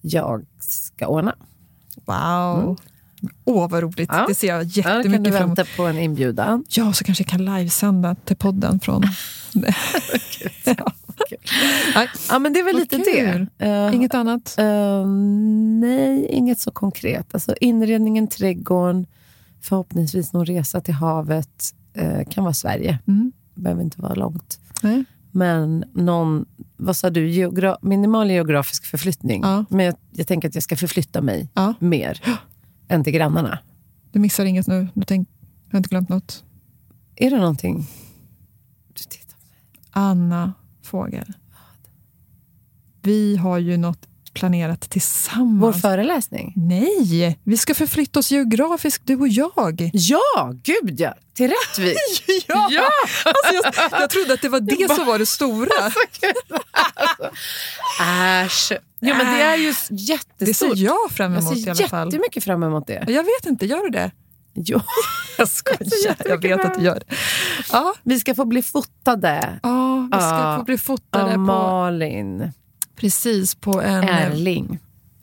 [0.00, 1.34] jag ska ordna.
[2.04, 2.78] Wow.
[3.44, 4.08] Åh, vad roligt.
[4.12, 4.24] Ja.
[4.28, 5.58] Det ser jag Ja, då kan du jättemycket fram emot.
[5.58, 6.64] vänta på en inbjudan.
[6.68, 9.02] Ja, så kanske jag kan livesända till podden från...
[10.64, 10.92] ja.
[12.30, 13.46] Ja, men det är väl lite kul.
[13.56, 13.66] det.
[13.66, 14.54] Eh, inget annat?
[14.58, 15.06] eh,
[15.80, 17.26] nej, inget så konkret.
[17.34, 19.06] Alltså, inredningen, trädgården,
[19.60, 21.74] förhoppningsvis någon resa till havet.
[21.94, 23.32] Eh, kan vara Sverige, Mm.
[23.54, 24.58] behöver inte vara långt.
[24.82, 25.04] Nej.
[25.30, 26.44] Men någon,
[26.78, 29.42] vad sa du, Geogra minimal geografisk förflyttning.
[29.42, 29.64] Ja.
[29.70, 31.74] Men jag, jag tänker att jag ska förflytta mig Ja.
[31.80, 32.20] mer
[32.88, 33.58] än till grannarna.
[34.12, 34.88] Du missar inget nu?
[34.94, 35.28] Du tänk,
[35.66, 36.44] jag har inte glömt något?
[37.16, 37.86] Är det någonting?
[38.88, 39.80] Du tittar på mig.
[39.90, 40.52] Anna
[40.82, 41.32] Fågel.
[43.02, 45.62] Vi har ju något planerat tillsammans.
[45.62, 46.52] Vår föreläsning?
[46.56, 49.90] Nej, vi ska förflytta oss geografiskt, du och jag.
[49.92, 51.14] Ja, gud ja!
[51.34, 51.96] Till Rättvik.
[52.48, 52.68] ja!
[52.70, 52.88] Ja!
[53.24, 55.92] Alltså jag, jag trodde att det var det som var det stora.
[58.44, 58.72] Äsch.
[59.00, 60.76] Jo, men det är ju Det ser jättestort.
[60.76, 62.08] jag fram jag emot i ser alla fall.
[62.08, 63.04] jättemycket fram emot det.
[63.08, 64.10] Jag vet inte, gör du det?
[64.54, 64.80] Jo.
[65.38, 67.14] Jag skojar, jag vet att du gör det.
[67.72, 70.56] Ja, Vi ska få bli fotade ja vi ska Ja.
[70.58, 72.52] få bli fotade av på, Malin
[72.98, 74.78] precis på en, Erling.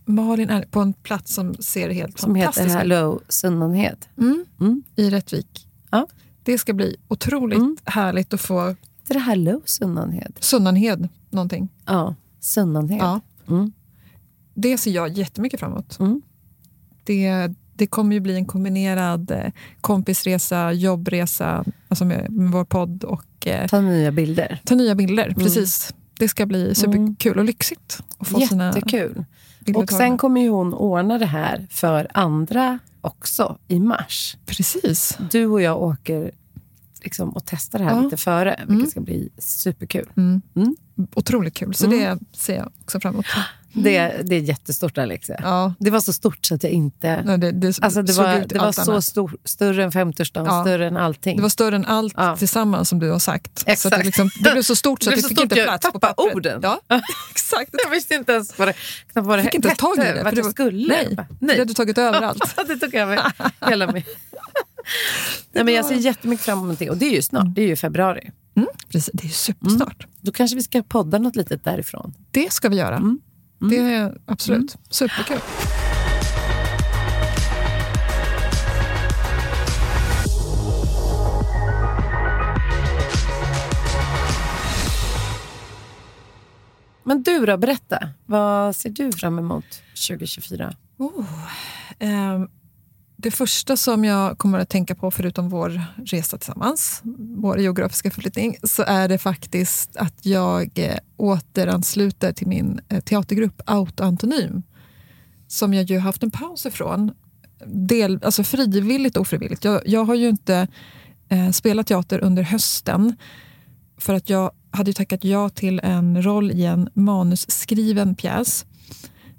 [0.06, 2.82] Malin är på en plats som ser helt Som heter fantastisk ut.
[2.82, 3.98] Hello Sunnanhed.
[4.18, 4.84] Mm, Mm.
[4.96, 5.68] i Rättvik.
[5.92, 6.08] Ja.
[6.44, 7.78] Det ska bli otroligt Mm.
[7.86, 8.76] härligt att få
[9.08, 10.34] Det är det Hello Sunnanhed.
[10.40, 11.70] Sunnanhed någonting.
[11.86, 13.00] Ja, Sunnanhed.
[13.02, 13.20] Ja.
[13.50, 13.72] Mm.
[14.54, 16.00] Det ser jag jättemycket fram emot.
[16.00, 16.22] Mm.
[17.04, 19.52] Det, det kommer ju bli en kombinerad eh,
[19.82, 24.62] kompisresa, jobbresa, alltså med, med vår podd och eh, Ta nya bilder.
[24.66, 25.34] ta nya bilder.
[25.38, 25.94] Precis.
[26.20, 29.26] Det ska bli superkul och lyxigt att få sina Jättekul.
[29.60, 34.38] bilder Och sen kommer ju hon ordna det här för andra också i mars.
[34.46, 35.18] Precis.
[35.32, 36.32] Du och jag åker
[37.04, 38.02] liksom och testar det här Ja.
[38.02, 38.86] lite före, vilket Mm.
[38.88, 40.10] ska bli superkul.
[40.18, 40.42] Mm.
[40.56, 40.76] Mm.
[41.14, 41.74] Otroligt kul.
[41.74, 42.00] Så Mm.
[42.00, 43.26] det ser jag också fram emot.
[43.78, 45.40] Det, det är jättestort, Alexia.
[45.44, 47.22] Ja, Det var så stort så att jag inte...
[47.26, 49.04] nej, det, det, Alltså det var, det var så annat.
[49.06, 50.64] stor, större än 50-årsdagen, Ja.
[50.64, 51.36] större än allting.
[51.36, 52.36] Det var större än allt Ja.
[52.38, 53.60] tillsammans som du har sagt.
[53.60, 53.98] Så Exakt.
[53.98, 56.00] det, liksom, det blev så stort så att det så fick stort, inte plats på
[56.00, 56.36] pappret.
[56.36, 56.60] orden.
[56.64, 56.80] Ja,
[57.32, 57.70] exakt.
[57.84, 58.74] Jag visste inte ens vad det,
[59.14, 60.24] knappt vad det fick inte ens tag i hette, det.
[60.24, 60.88] vart för jag skulle.
[60.88, 62.56] Nej, bara, för det hade du tagit över allt.
[62.68, 63.20] det tog över
[63.70, 64.06] hela mig.
[65.52, 66.90] Nej, men jag ser jättemycket fram emot det.
[66.90, 68.32] Och det är ju snart, det är ju februari.
[68.58, 70.08] Mm, precis, det är ju supersnart.
[70.22, 72.14] Då kanske vi ska podda något litet därifrån.
[72.32, 72.96] Det ska vi göra.
[72.96, 73.20] Mm.
[73.60, 75.40] Det är absolut superkul.
[87.04, 88.10] Men du då, berätta.
[88.26, 89.66] Vad ser du fram emot
[90.08, 90.76] 2024?
[90.98, 91.26] Oh,
[92.00, 92.48] ehm,
[93.18, 97.02] det första som jag kommer att tänka på, förutom vår resa tillsammans,
[97.38, 103.62] vår geografiska förflyttning, så är det faktiskt att jag eh, återansluter till min eh, teatergrupp
[103.66, 104.64] Autoantonym,
[105.48, 107.12] som jag ju haft en paus ifrån.
[107.66, 109.64] Del, alltså frivilligt och ofrivilligt.
[109.64, 110.68] Jag, jag har ju inte
[111.30, 113.16] eh, spelat teater under hösten
[113.98, 118.66] för att jag hade ju tackat ja till en roll i en manusskriven pjäs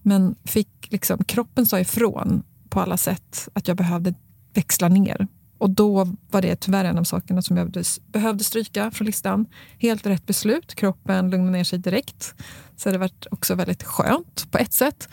[0.02, 4.14] men fick liksom, kroppen sa ifrån på alla sätt att jag behövde
[4.54, 5.26] växla ner.
[5.58, 7.72] Och då var det tyvärr en av sakerna som jag
[8.12, 9.46] behövde, stryka från listan.
[9.78, 10.74] Helt rätt beslut.
[10.74, 12.34] Kroppen lugnade ner sig direkt.
[12.76, 15.08] Så det varit också väldigt skönt på ett sätt.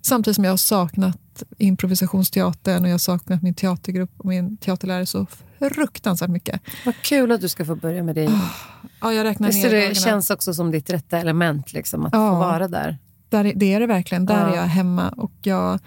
[0.00, 5.06] Samtidigt som jag har saknat improvisationsteatern och jag har saknat min teatergrupp och min teaterlärare
[5.06, 5.26] så
[5.74, 6.60] fruktansvärt mycket.
[6.86, 8.40] Vad kul att du ska få börja med det.
[9.00, 9.94] Ja, jag räknar Visst ner det dagarna.
[9.94, 12.30] känns också som ditt rätta element, liksom, att Ja.
[12.30, 12.98] få vara där.
[13.28, 14.26] Där, är- det är det verkligen.
[14.26, 14.52] Där Ja.
[14.52, 15.08] är jag hemma.
[15.08, 15.78] Och jag,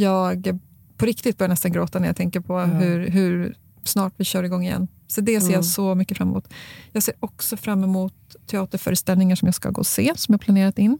[0.00, 0.58] jag
[0.96, 4.64] på riktigt börjar nästan gråta när jag tänker på hur, hur snart vi kör igång
[4.64, 4.88] igen.
[5.06, 5.54] Så det ser Mm.
[5.54, 6.48] jag så mycket fram emot.
[6.92, 10.78] Jag ser också fram emot teaterföreställningar som jag ska gå och se, som jag planerat
[10.78, 10.98] in.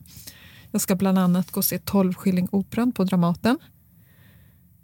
[0.70, 3.58] Jag ska bland annat gå och se 12 skilling operan på Dramaten.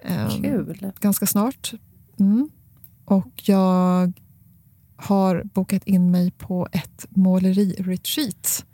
[0.04, 0.92] Ehm, Kul.
[1.00, 1.72] ganska snart.
[2.20, 2.50] Mm.
[3.04, 4.12] Och jag
[4.96, 8.64] har bokat in mig på ett måleri-retreat.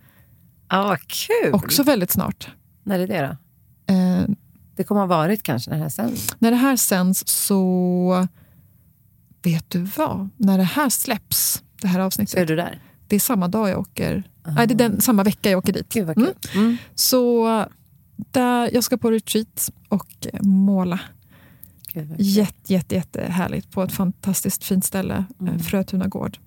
[0.68, 1.55] Ja, vad kul.
[1.55, 2.49] Också väldigt snart.
[2.82, 3.36] När är det då?
[3.95, 4.26] Eh,
[4.79, 6.37] Det kommer ha varit kanske när det här sänds.
[6.39, 8.29] När det här sänds så...
[9.43, 10.29] Vet du vad?
[10.37, 12.83] När det här släpps, det här Så är avsnittet, du där.
[13.09, 14.22] det är samma dag jag åker...
[14.47, 15.89] Nej, det är den, samma vecka jag åker dit.
[15.93, 16.09] Gud.
[16.11, 16.33] Mm.
[16.55, 16.76] Mm.
[16.95, 17.47] Så
[18.16, 21.01] där, jag ska på retreat och eh, måla.
[21.93, 22.14] Gud.
[22.18, 25.49] Jätte, jätte, jätte härligt på ett fantastiskt fint ställe, Mm.
[25.53, 25.59] mm.
[25.59, 26.39] Frötuna gård.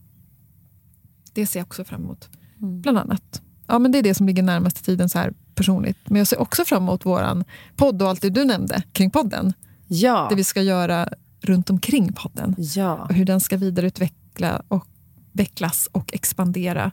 [1.33, 2.29] Det ser jag också fram emot.
[2.61, 2.81] Mm.
[2.81, 3.41] Bland annat.
[3.67, 5.97] Ja, men det är det som ligger närmast i tiden så här personligt.
[6.05, 7.43] Men jag ser också fram emot vår
[7.75, 9.53] podd och allt det du nämnde kring podden.
[9.87, 10.27] Ja.
[10.29, 11.09] Det vi ska göra
[11.41, 12.55] runt omkring podden.
[12.57, 12.93] ja.
[13.09, 14.87] Och hur den ska vidareutveckla och
[15.31, 16.91] vecklas och expandera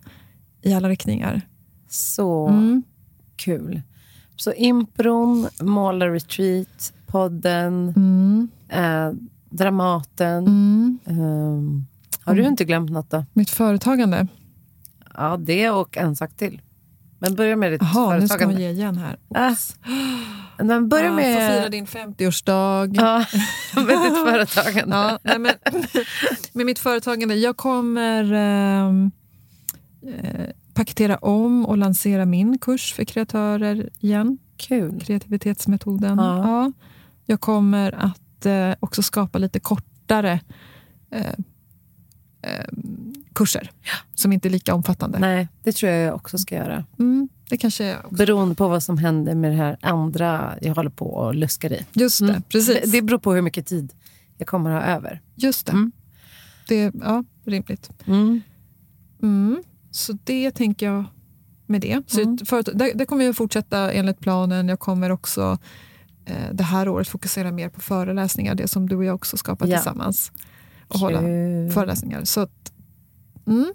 [0.62, 1.40] i alla riktningar.
[1.88, 2.82] Så Mm.
[3.36, 3.82] kul.
[4.36, 8.48] Så impron, målarretreat, podden, Mm.
[8.68, 9.12] eh,
[9.50, 10.46] Dramaten.
[10.46, 10.98] Mm.
[11.06, 11.86] Ehm,
[12.24, 12.52] har du Mm.
[12.52, 13.24] inte glömt något då?
[13.32, 14.26] Mitt företagande.
[15.16, 16.60] Ja, det och en sak till.
[17.18, 18.54] Men börja med ditt Jaha, nu ska företagande.
[18.54, 19.18] hon ge igen här.
[19.34, 19.54] Ah,
[20.64, 22.90] Men börja Ja, Få fira med, din 50-årsdag.
[22.96, 23.24] ja,
[23.82, 24.96] med ditt företagande.
[24.96, 25.52] Ja, nej, men,
[26.52, 29.10] med mitt företagande, jag kommer ehm,
[30.06, 34.38] eh, paketera om och lansera min kurs för kreatörer igen.
[34.56, 35.00] Kul.
[35.00, 36.18] Kreativitetsmetoden.
[36.18, 36.38] Ja.
[36.48, 36.72] Ja.
[37.26, 40.40] Jag kommer att eh, också skapa lite kortare
[41.10, 41.26] eh,
[42.42, 42.64] eh,
[43.38, 43.70] kurser
[44.14, 45.18] som inte är lika omfattande.
[45.18, 46.84] Nej, det tror jag jag också ska göra.
[46.98, 48.14] Mm, det kanske är också.
[48.14, 51.86] Beroende på vad som händer med det här andra jag håller på och luskar i.
[51.92, 52.80] Just det, precis.
[52.84, 53.92] Det, det beror på hur mycket tid
[54.38, 55.20] jag kommer ha över.
[55.34, 55.72] Just det.
[55.72, 55.92] Mm.
[56.68, 57.90] Det är ja, rimligt.
[59.22, 59.62] Mm.
[59.90, 61.04] Så det tänker jag
[61.66, 62.02] med det.
[62.06, 62.36] Så Mm.
[62.74, 64.68] det, det kommer jag fortsätta enligt planen.
[64.68, 65.58] Jag kommer också
[66.24, 69.68] eh, det här året fokusera mer på föreläsningar, det som du och jag också skapat
[69.68, 69.76] Ja.
[69.76, 70.32] tillsammans.
[70.88, 71.18] Och hålla
[71.74, 72.24] föreläsningar.
[72.24, 72.48] Så
[73.50, 73.72] mm,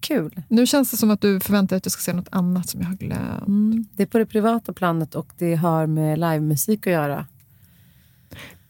[0.00, 0.42] Kul.
[0.48, 2.80] nu känns det som att du förväntar dig att jag ska säga något annat som
[2.80, 3.46] jag har glömt.
[3.48, 3.84] Mm.
[3.92, 7.26] Det är på det privata planet och det har med livemusik att göra.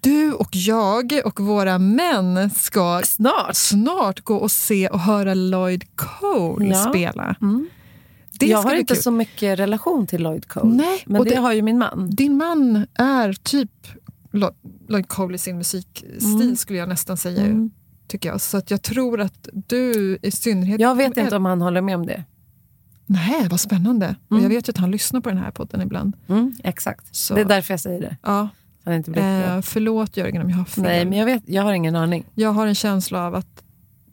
[0.00, 3.56] Du och jag och våra män ska Snart!
[3.56, 6.86] snart gå och se och höra Lloyd Cole Ja.
[6.90, 7.36] spela.
[7.40, 7.68] Mm.
[8.40, 9.02] Jag har inte kul.
[9.02, 10.74] så mycket relation till Lloyd Cole.
[10.74, 12.10] Nej, men det, det- har ju min man.
[12.10, 13.70] Din man är typ
[14.30, 14.54] Lo-
[14.88, 16.56] Lloyd Cole i sin musikstil Mm.
[16.56, 17.44] skulle jag nästan säga.
[17.44, 17.70] Mm.
[18.09, 18.40] Tycker jag.
[18.40, 20.80] Så att jag tror att du i synnerhet...
[20.80, 22.24] Jag vet inte om han håller med om det.
[23.06, 24.16] Nej, vad spännande.
[24.28, 24.42] Och Mm.
[24.42, 26.16] jag vet ju att han lyssnar på den här podden ibland.
[26.28, 27.14] Mm, exakt.
[27.16, 28.16] Så, Det är därför jag säger det.
[28.22, 28.48] ja,
[28.84, 30.84] han inte blir eh, förlåt Jörgen om jag har fel.
[30.84, 32.24] Nej, men jag, vet, jag har ingen aning.
[32.34, 33.62] Jag har en känsla av att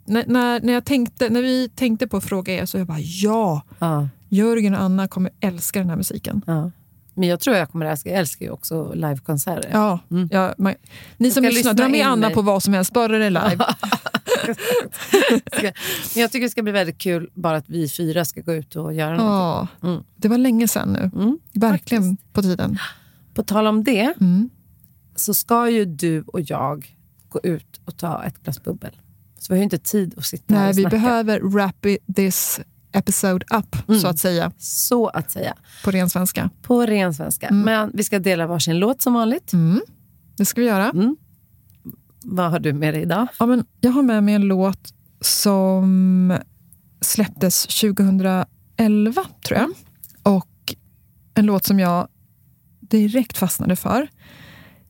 [0.06, 3.00] när, när, när, jag tänkte, när vi tänkte på att fråga er så jag bara
[3.00, 6.42] ja, Ja, Jörgen och Anna kommer älska den här musiken.
[6.48, 6.72] ja.
[7.16, 9.70] Men jag tror jag kommer älska, jag älskar ju också livekonserter.
[9.74, 10.30] Ja, Mm.
[10.32, 10.74] ja, man,
[11.18, 13.66] ni som lyssnar, lyssna dra med Anna på vad som helst, bara det är live.
[16.14, 18.76] Men jag tycker det ska bli väldigt kul bara att vi fyra ska gå ut
[18.76, 19.22] och göra något.
[19.22, 20.04] Ja, Mm.
[20.16, 21.12] Det var länge sedan nu.
[21.22, 21.40] Mm.
[21.54, 22.78] Verkligen på tiden.
[23.34, 24.50] På tal om det Mm.
[25.16, 26.96] så ska ju du och jag
[27.30, 28.92] gå ut och ta ett glas bubbel.
[29.40, 30.96] Så vi har ju inte tid att sitta här Nej, och vi snacka.
[30.98, 32.60] behöver wrap it, this
[32.98, 34.00] episode up, Mm.
[34.02, 35.54] så att säga, Så att säga.
[35.84, 36.50] på ren svenska.
[36.62, 37.52] På ren svenska.
[37.54, 39.54] Men vi ska dela varsin låt som vanligt.
[39.54, 39.82] Mm.
[40.38, 40.90] Det ska vi göra.
[40.90, 41.16] Mm.
[42.24, 43.28] Vad har du med dig idag?
[43.40, 46.38] Ja, men jag har med mig en låt som
[47.02, 49.70] släpptes 2011, tror jag.
[50.24, 50.76] Och
[51.34, 52.08] en låt som jag
[52.80, 54.08] direkt fastnade för.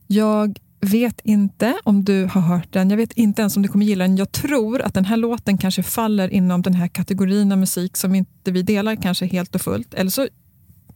[0.08, 2.90] Jag vet inte om du har hört den.
[2.90, 4.18] Jag vet inte ens om du kommer gilla den.
[4.18, 8.16] Jag tror att den här låten kanske faller inom den här kategorin av musik som
[8.16, 9.94] inte vi delar kanske helt och fullt.
[9.94, 10.28] Eller så,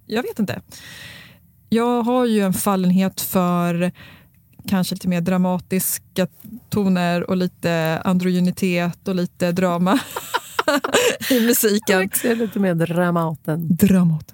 [0.05, 0.61] jag vet inte.
[1.69, 3.91] Jag har ju en fallenhet för
[4.67, 6.27] kanske lite mer dramatiska
[6.69, 9.99] toner och lite androgynitet och lite drama
[11.29, 11.99] i musiken.
[11.99, 13.67] Växer lite med Dramaten.
[13.75, 14.33] Dramat.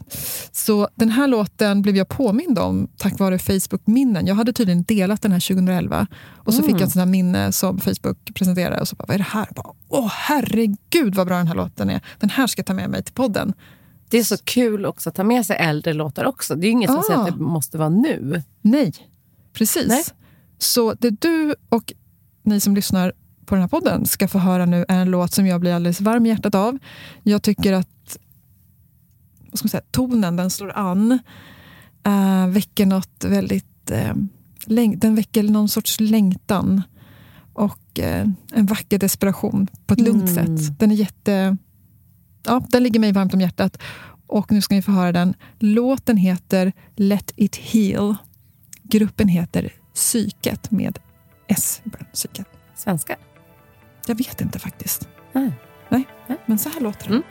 [0.51, 4.27] Så den här låten blev jag påmind om tack vare Facebook-minnen.
[4.27, 7.51] Jag hade tydligen delat den här 2011 och så fick jag ett sånt här minne
[7.51, 9.45] som Facebook presenterade och så bara, vad är det här?
[9.55, 12.01] Jag Bara, Åh herregud vad bra den här låten är.
[12.19, 13.53] Den här ska jag ta med mig till podden.
[14.09, 16.55] Det är så kul också att ta med sig äldre låtar också.
[16.55, 17.03] Det är inget som Ah.
[17.03, 18.43] säger att det måste vara nu.
[18.61, 18.93] Nej,
[19.53, 19.87] precis.
[19.87, 20.03] Nej.
[20.57, 21.93] Så det du och
[22.43, 23.13] ni som lyssnar
[23.45, 26.01] på den här podden ska få höra nu är en låt som jag blir alldeles
[26.01, 26.77] varm i hjärtat av.
[27.23, 28.17] Jag tycker att
[29.49, 31.19] vad ska man säga, tonen den slår an,
[32.05, 33.91] äh, väcker något väldigt...
[33.91, 34.13] Äh,
[34.95, 36.81] den väcker någon sorts längtan
[37.53, 40.57] och äh, en vacker desperation på ett lugnt Mm.
[40.57, 40.79] sätt.
[40.79, 41.57] Den är jätte...
[42.45, 43.77] Ja, den ligger mig varmt om hjärtat.
[44.27, 45.33] Och nu ska ni få höra den.
[45.59, 48.15] Låten heter Let it heal.
[48.83, 50.99] Gruppen heter Psyket med
[51.47, 51.81] S.
[51.85, 52.07] i början.
[52.13, 52.47] Psyket.
[52.75, 53.15] Svenska.
[54.07, 55.09] Jag vet inte faktiskt.
[55.31, 55.51] Nej.
[55.89, 56.05] Nej,
[56.45, 57.11] men så här låter den.
[57.13, 57.23] Mm.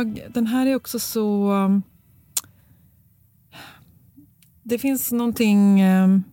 [0.00, 1.52] Jag, den här är också så...
[1.52, 1.82] um,
[4.62, 5.84] Det finns någonting...
[5.84, 6.24] um,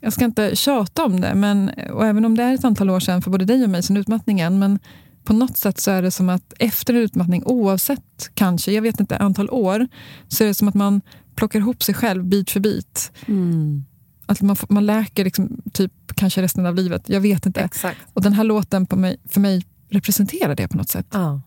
[0.00, 3.00] Jag ska inte tjata om det, men, och även om det är ett antal år
[3.00, 4.78] sedan för både dig och mig, sen utmattningen, men
[5.24, 9.00] på något sätt så är det som att efter en utmattning, oavsett kanske, jag vet
[9.00, 9.88] inte, antal år,
[10.28, 11.00] så är det som att man
[11.34, 13.12] plockar ihop sig själv bit för bit.
[13.26, 13.84] Mm.
[14.26, 17.08] Att man, man läker liksom, typ kanske resten av livet.
[17.08, 17.60] Jag vet inte.
[17.60, 17.98] Exakt.
[18.14, 21.06] Och den här låten på mig, för mig representerar det på något sätt.
[21.12, 21.40] Ja.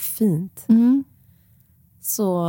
[0.00, 0.64] Fint.
[0.68, 1.04] Mm.
[2.02, 2.46] Så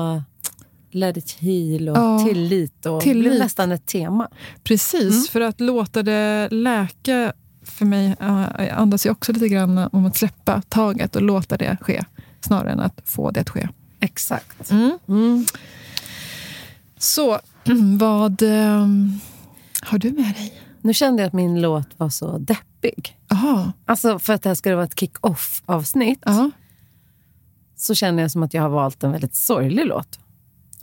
[0.91, 2.85] let it heal och Ja, tillit.
[2.85, 3.23] Och tillit.
[3.23, 4.27] Det blev nästan ett tema.
[4.63, 5.23] Precis, Mm.
[5.31, 7.33] för att låta det läka
[7.63, 11.77] för mig uh, andas ju också lite grann om att släppa taget och låta det
[11.81, 12.03] ske
[12.41, 13.67] snarare än att få det att ske.
[13.99, 14.71] Exakt.
[14.71, 14.97] Mm.
[15.07, 15.45] Mm.
[16.97, 17.39] Så,
[17.99, 19.19] vad ehm,
[19.81, 20.61] har du med dig?
[20.81, 23.17] Nu kände jag att min låt var så deppig.
[23.27, 26.19] Jaha, Alltså för att det här skulle vara ett kick-off-avsnitt
[27.81, 30.19] så känner jag som att jag har valt en väldigt sorglig låt.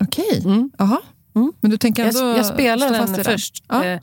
[0.01, 0.43] okej.
[0.45, 0.71] Mm.
[0.79, 0.99] Jaha.
[1.35, 1.53] Mm.
[1.61, 3.65] Men du tänker Jag, ändå jag spelar stå fast den först.
[3.69, 3.85] Ja.
[3.85, 4.01] Eh,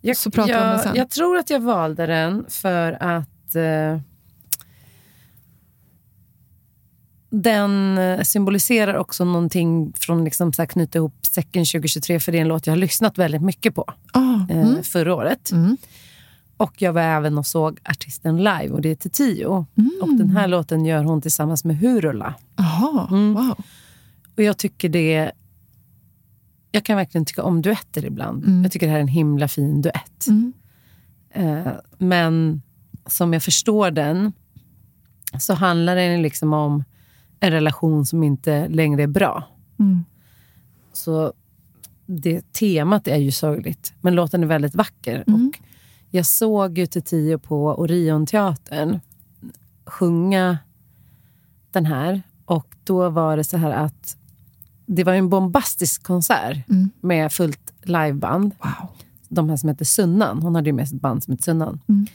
[0.00, 0.96] Jag, Så pratar om den jag, sen.
[0.96, 4.00] jag tror att jag valde den för att eh,
[7.30, 12.38] den eh, symboliserar också någonting från liksom så här knyta ihop säcken 2023 för det
[12.38, 14.82] är en låt jag har lyssnat väldigt mycket på Ah, eh, mm.
[14.82, 15.52] förra året.
[15.52, 15.76] Mm.
[16.56, 19.66] Och jag var även och såg artisten live och det är Tio.
[19.74, 19.90] Mm.
[20.02, 22.34] Och den här låten gör hon tillsammans med Hurula.
[22.56, 23.34] Jaha, Mm.
[23.34, 23.64] wow.
[24.36, 25.32] Och jag tycker det...
[26.72, 28.44] Jag kan verkligen tycka om duetter ibland.
[28.44, 28.62] Mm.
[28.62, 30.26] Jag tycker det här är en himla fin duett.
[30.26, 30.52] Mm.
[31.30, 32.62] Eh, men
[33.06, 34.32] som jag förstår den
[35.38, 36.84] så handlar den liksom om
[37.40, 39.48] en relation som inte längre är bra.
[39.78, 40.04] Mm.
[40.92, 41.32] Så
[42.06, 45.24] det temat är ju sorgligt, men låten är väldigt vacker.
[45.26, 45.48] Mm.
[45.48, 45.58] Och
[46.16, 49.00] jag såg ju Tio på Orionteatern
[49.86, 50.58] sjunga
[51.70, 52.22] den här.
[52.44, 54.16] Och då var det så här att
[54.86, 56.90] det var en bombastisk konsert Mm.
[57.00, 58.52] med fullt liveband.
[58.62, 58.88] Wow.
[59.28, 60.42] De här som heter Sunnan.
[60.42, 61.80] Hon hade ju med sig ett band som heter Sunnan.
[61.88, 62.06] Mm.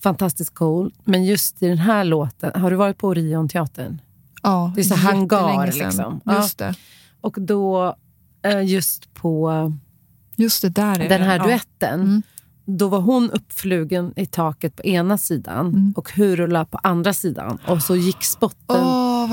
[0.00, 0.94] Fantastiskt cool.
[1.04, 4.00] Men just i den här låten, har du varit på Orionteatern?
[4.42, 6.20] Ja, Det är så hangar, liksom.
[6.24, 6.36] Ja.
[6.36, 6.74] Just det.
[7.20, 7.96] Och då,
[8.42, 9.72] eh, just på
[10.36, 11.44] Just det, där är den här det.
[11.44, 12.22] duetten, Mm.
[12.70, 15.92] Då var hon uppflugen i taket på ena sidan Mm.
[15.96, 17.58] och Hurula på andra sidan.
[17.66, 18.84] Och så gick spotten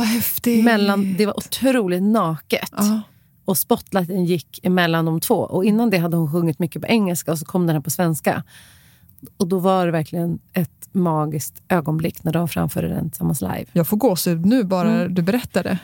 [0.05, 0.63] häftigt.
[0.65, 2.71] mellan, det var otroligt naket.
[2.77, 3.01] Ja.
[3.45, 5.35] Och spotlighten gick emellan de två.
[5.35, 7.89] Och innan det hade hon sjungit mycket på engelska och så kom den här på
[7.89, 8.43] svenska.
[9.37, 13.65] Och då var det verkligen ett magiskt ögonblick när de framförde den tillsammans live.
[13.73, 15.13] Jag får gåshud nu bara Mm.
[15.13, 15.77] du berättar det.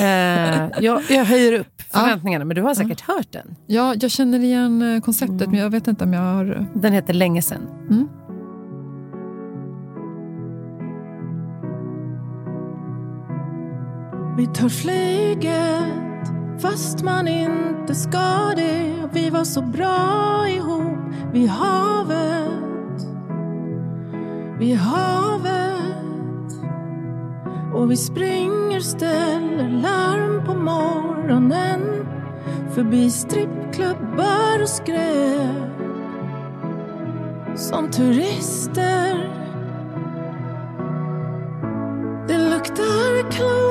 [0.00, 3.56] Eh, jag, jag höjer upp förväntningarna, men du har säkert hört den.
[3.66, 5.50] Ja, jag känner igen eh, konceptet, Mm.
[5.50, 6.66] men jag vet inte om jag har...
[6.74, 7.62] Den heter Länge sen.
[7.90, 8.08] Mm.
[14.36, 18.92] Vi tar flyget fast man inte ska det.
[19.12, 20.98] Vi var så bra ihop
[21.32, 22.50] vid havet.
[24.58, 25.66] Vid havet.
[27.74, 32.06] Och vi springer, ställer larm på morgonen.
[32.74, 35.72] Förbi strippklubbar och skräp.
[37.56, 39.32] Som turister.
[42.28, 43.65] Det luktar klor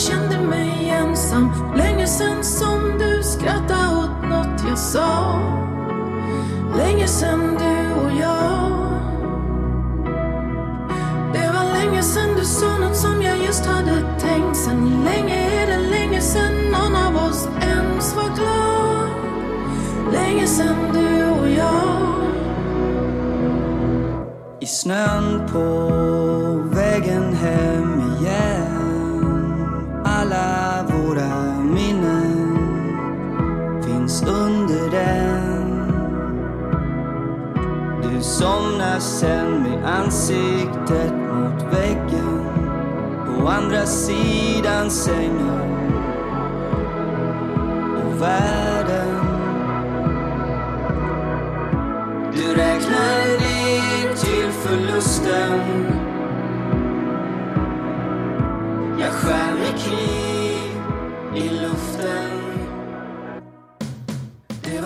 [0.00, 1.50] kände mig ensam.
[1.76, 5.40] Länge sen som du skrattade åt något jag sa.
[6.76, 8.70] Länge sen du och jag.
[11.32, 15.66] Det var länge sen du sa något som jag just hade tänkt Sen länge är
[15.66, 19.08] det länge sen någon av oss ens var klar
[20.12, 22.10] Länge sen du och jag
[24.60, 25.64] I snön på
[26.74, 27.32] vägen
[38.20, 42.44] Du somnar sen med ansiktet mot väggen.
[43.26, 45.94] På andra sidan sängen.
[47.96, 49.16] Och världen.
[52.32, 55.89] Du räknar ner till förlusten.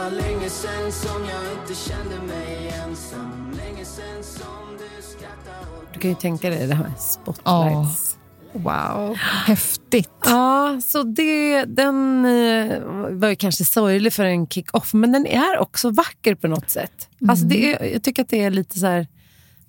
[0.04, 5.92] Var länge sen som jag inte kände mig ensam Länge sen som du skrattade åt
[5.92, 8.18] Du kan ju tänka dig det här med spotlights.
[8.52, 9.14] Wow,
[9.46, 10.10] häftigt.
[10.24, 12.78] Ja, så det, den eh,
[13.10, 17.08] var ju kanske sorglig för en kick-off, men den är också vacker på något sätt.
[17.28, 19.06] Alltså det är, jag tycker att det är lite så här,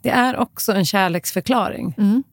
[0.02, 1.96] det är också en kärleksförklaring.
[1.98, 2.24] Mm.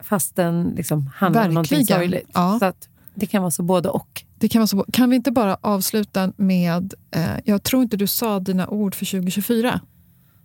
[0.00, 2.00] Fast den liksom handlar om någonting Verkligen.
[2.00, 2.30] sorgligt.
[2.34, 2.58] Ja.
[2.58, 4.24] Så att det kan vara så både och.
[4.40, 8.06] Det kan, vara så, kan vi inte bara avsluta med, eh, jag tror inte du
[8.06, 9.80] sa dina ord för 2024,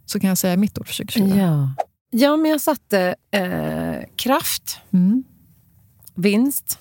[0.05, 1.37] så kan jag säga mitt ord för 2024.
[1.41, 1.73] Ja.
[2.09, 5.23] ja, men jag satte eh, kraft, Mm.
[6.15, 6.79] vinst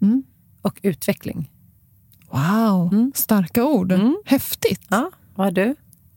[0.00, 0.22] Mm.
[0.62, 1.50] och utveckling.
[2.30, 3.12] Wow, Mm.
[3.14, 3.92] starka ord.
[3.92, 4.16] Mm.
[4.24, 4.80] Häftigt.
[4.88, 5.74] Ja, vad har du?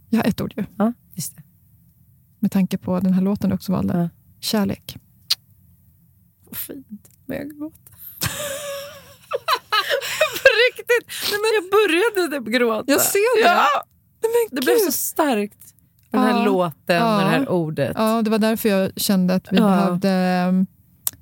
[0.09, 1.43] Jag har ett ord ju, Ja, just det.
[2.39, 3.97] med tanke på den här låten du också valde.
[3.97, 4.09] Ja.
[4.39, 4.97] Kärlek.
[6.45, 7.09] Vad fint.
[7.25, 7.79] Men jag gråter.
[10.81, 11.31] Riktigt.
[11.31, 12.91] Nej, men jag började typ gråta.
[12.91, 13.49] Jag ser det.
[13.49, 13.65] Ja,
[14.23, 15.57] Nej, men det blev så starkt.
[16.11, 16.45] Den här Ja.
[16.45, 17.15] låten Ja.
[17.15, 17.91] och det här ordet.
[17.95, 19.63] Ja, det var därför jag kände att vi Ja.
[19.67, 20.67] behövde um,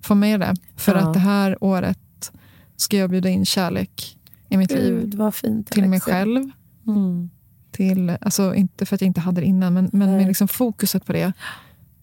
[0.04, 0.56] få med det.
[0.78, 2.32] För att det här året
[2.78, 4.18] ska jag bjuda in kärlek
[4.50, 5.00] i mitt liv.
[5.00, 5.72] Gud, vad fint.
[5.72, 6.52] Till mig själv.
[6.88, 7.30] Mm.
[7.72, 11.06] Till, alltså inte för att jag inte hade det innan, men, men med liksom fokuset
[11.06, 11.34] på det.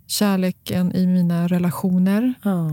[0.07, 2.35] Kärleken i mina relationer.
[2.43, 2.71] Ja.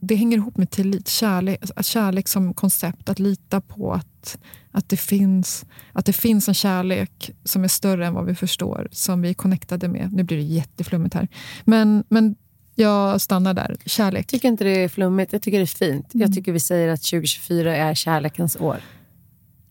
[0.00, 1.08] Det hänger ihop med tillit.
[1.08, 4.38] Kärlek, att kärlek som koncept, att lita på att,
[4.70, 8.88] att, det finns, att det finns en kärlek som är större än vad vi förstår,
[8.92, 10.12] som vi är connectade med.
[10.12, 11.28] Nu blir det jätteflummigt här.
[11.64, 12.36] Men, men
[12.74, 13.76] jag stannar där.
[13.86, 14.20] Kärlek.
[14.20, 16.14] Jag tycker inte det är flummigt, jag tycker det är fint.
[16.14, 16.26] Mm.
[16.26, 18.80] Jag tycker vi säger att 2024 är kärlekens år.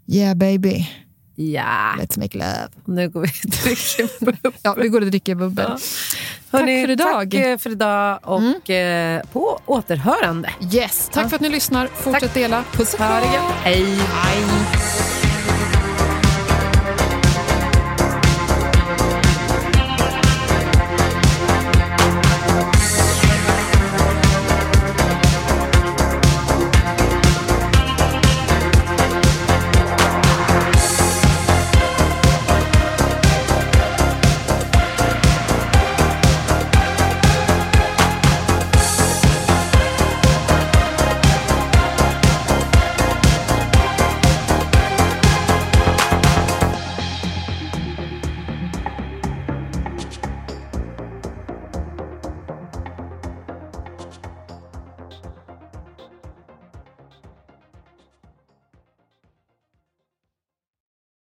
[0.07, 0.88] Yeah baby,
[1.41, 2.67] Ja, let's make love.
[2.85, 4.51] nu går vi och dricker bubbel.
[4.61, 5.65] Ja, vi går och dricker bubbel.
[5.69, 5.77] Ja.
[6.51, 7.31] Tack Hörrni, för idag.
[7.31, 10.49] Tack eh, för idag och eh, på återhörande.
[10.73, 11.29] Yes, tack Ja.
[11.29, 11.87] för att ni lyssnar.
[11.87, 12.33] Fortsätt Tack.
[12.33, 12.63] dela.
[12.71, 13.09] Puss och kram.
[13.63, 13.85] Hej.
[13.95, 15.09] Hej.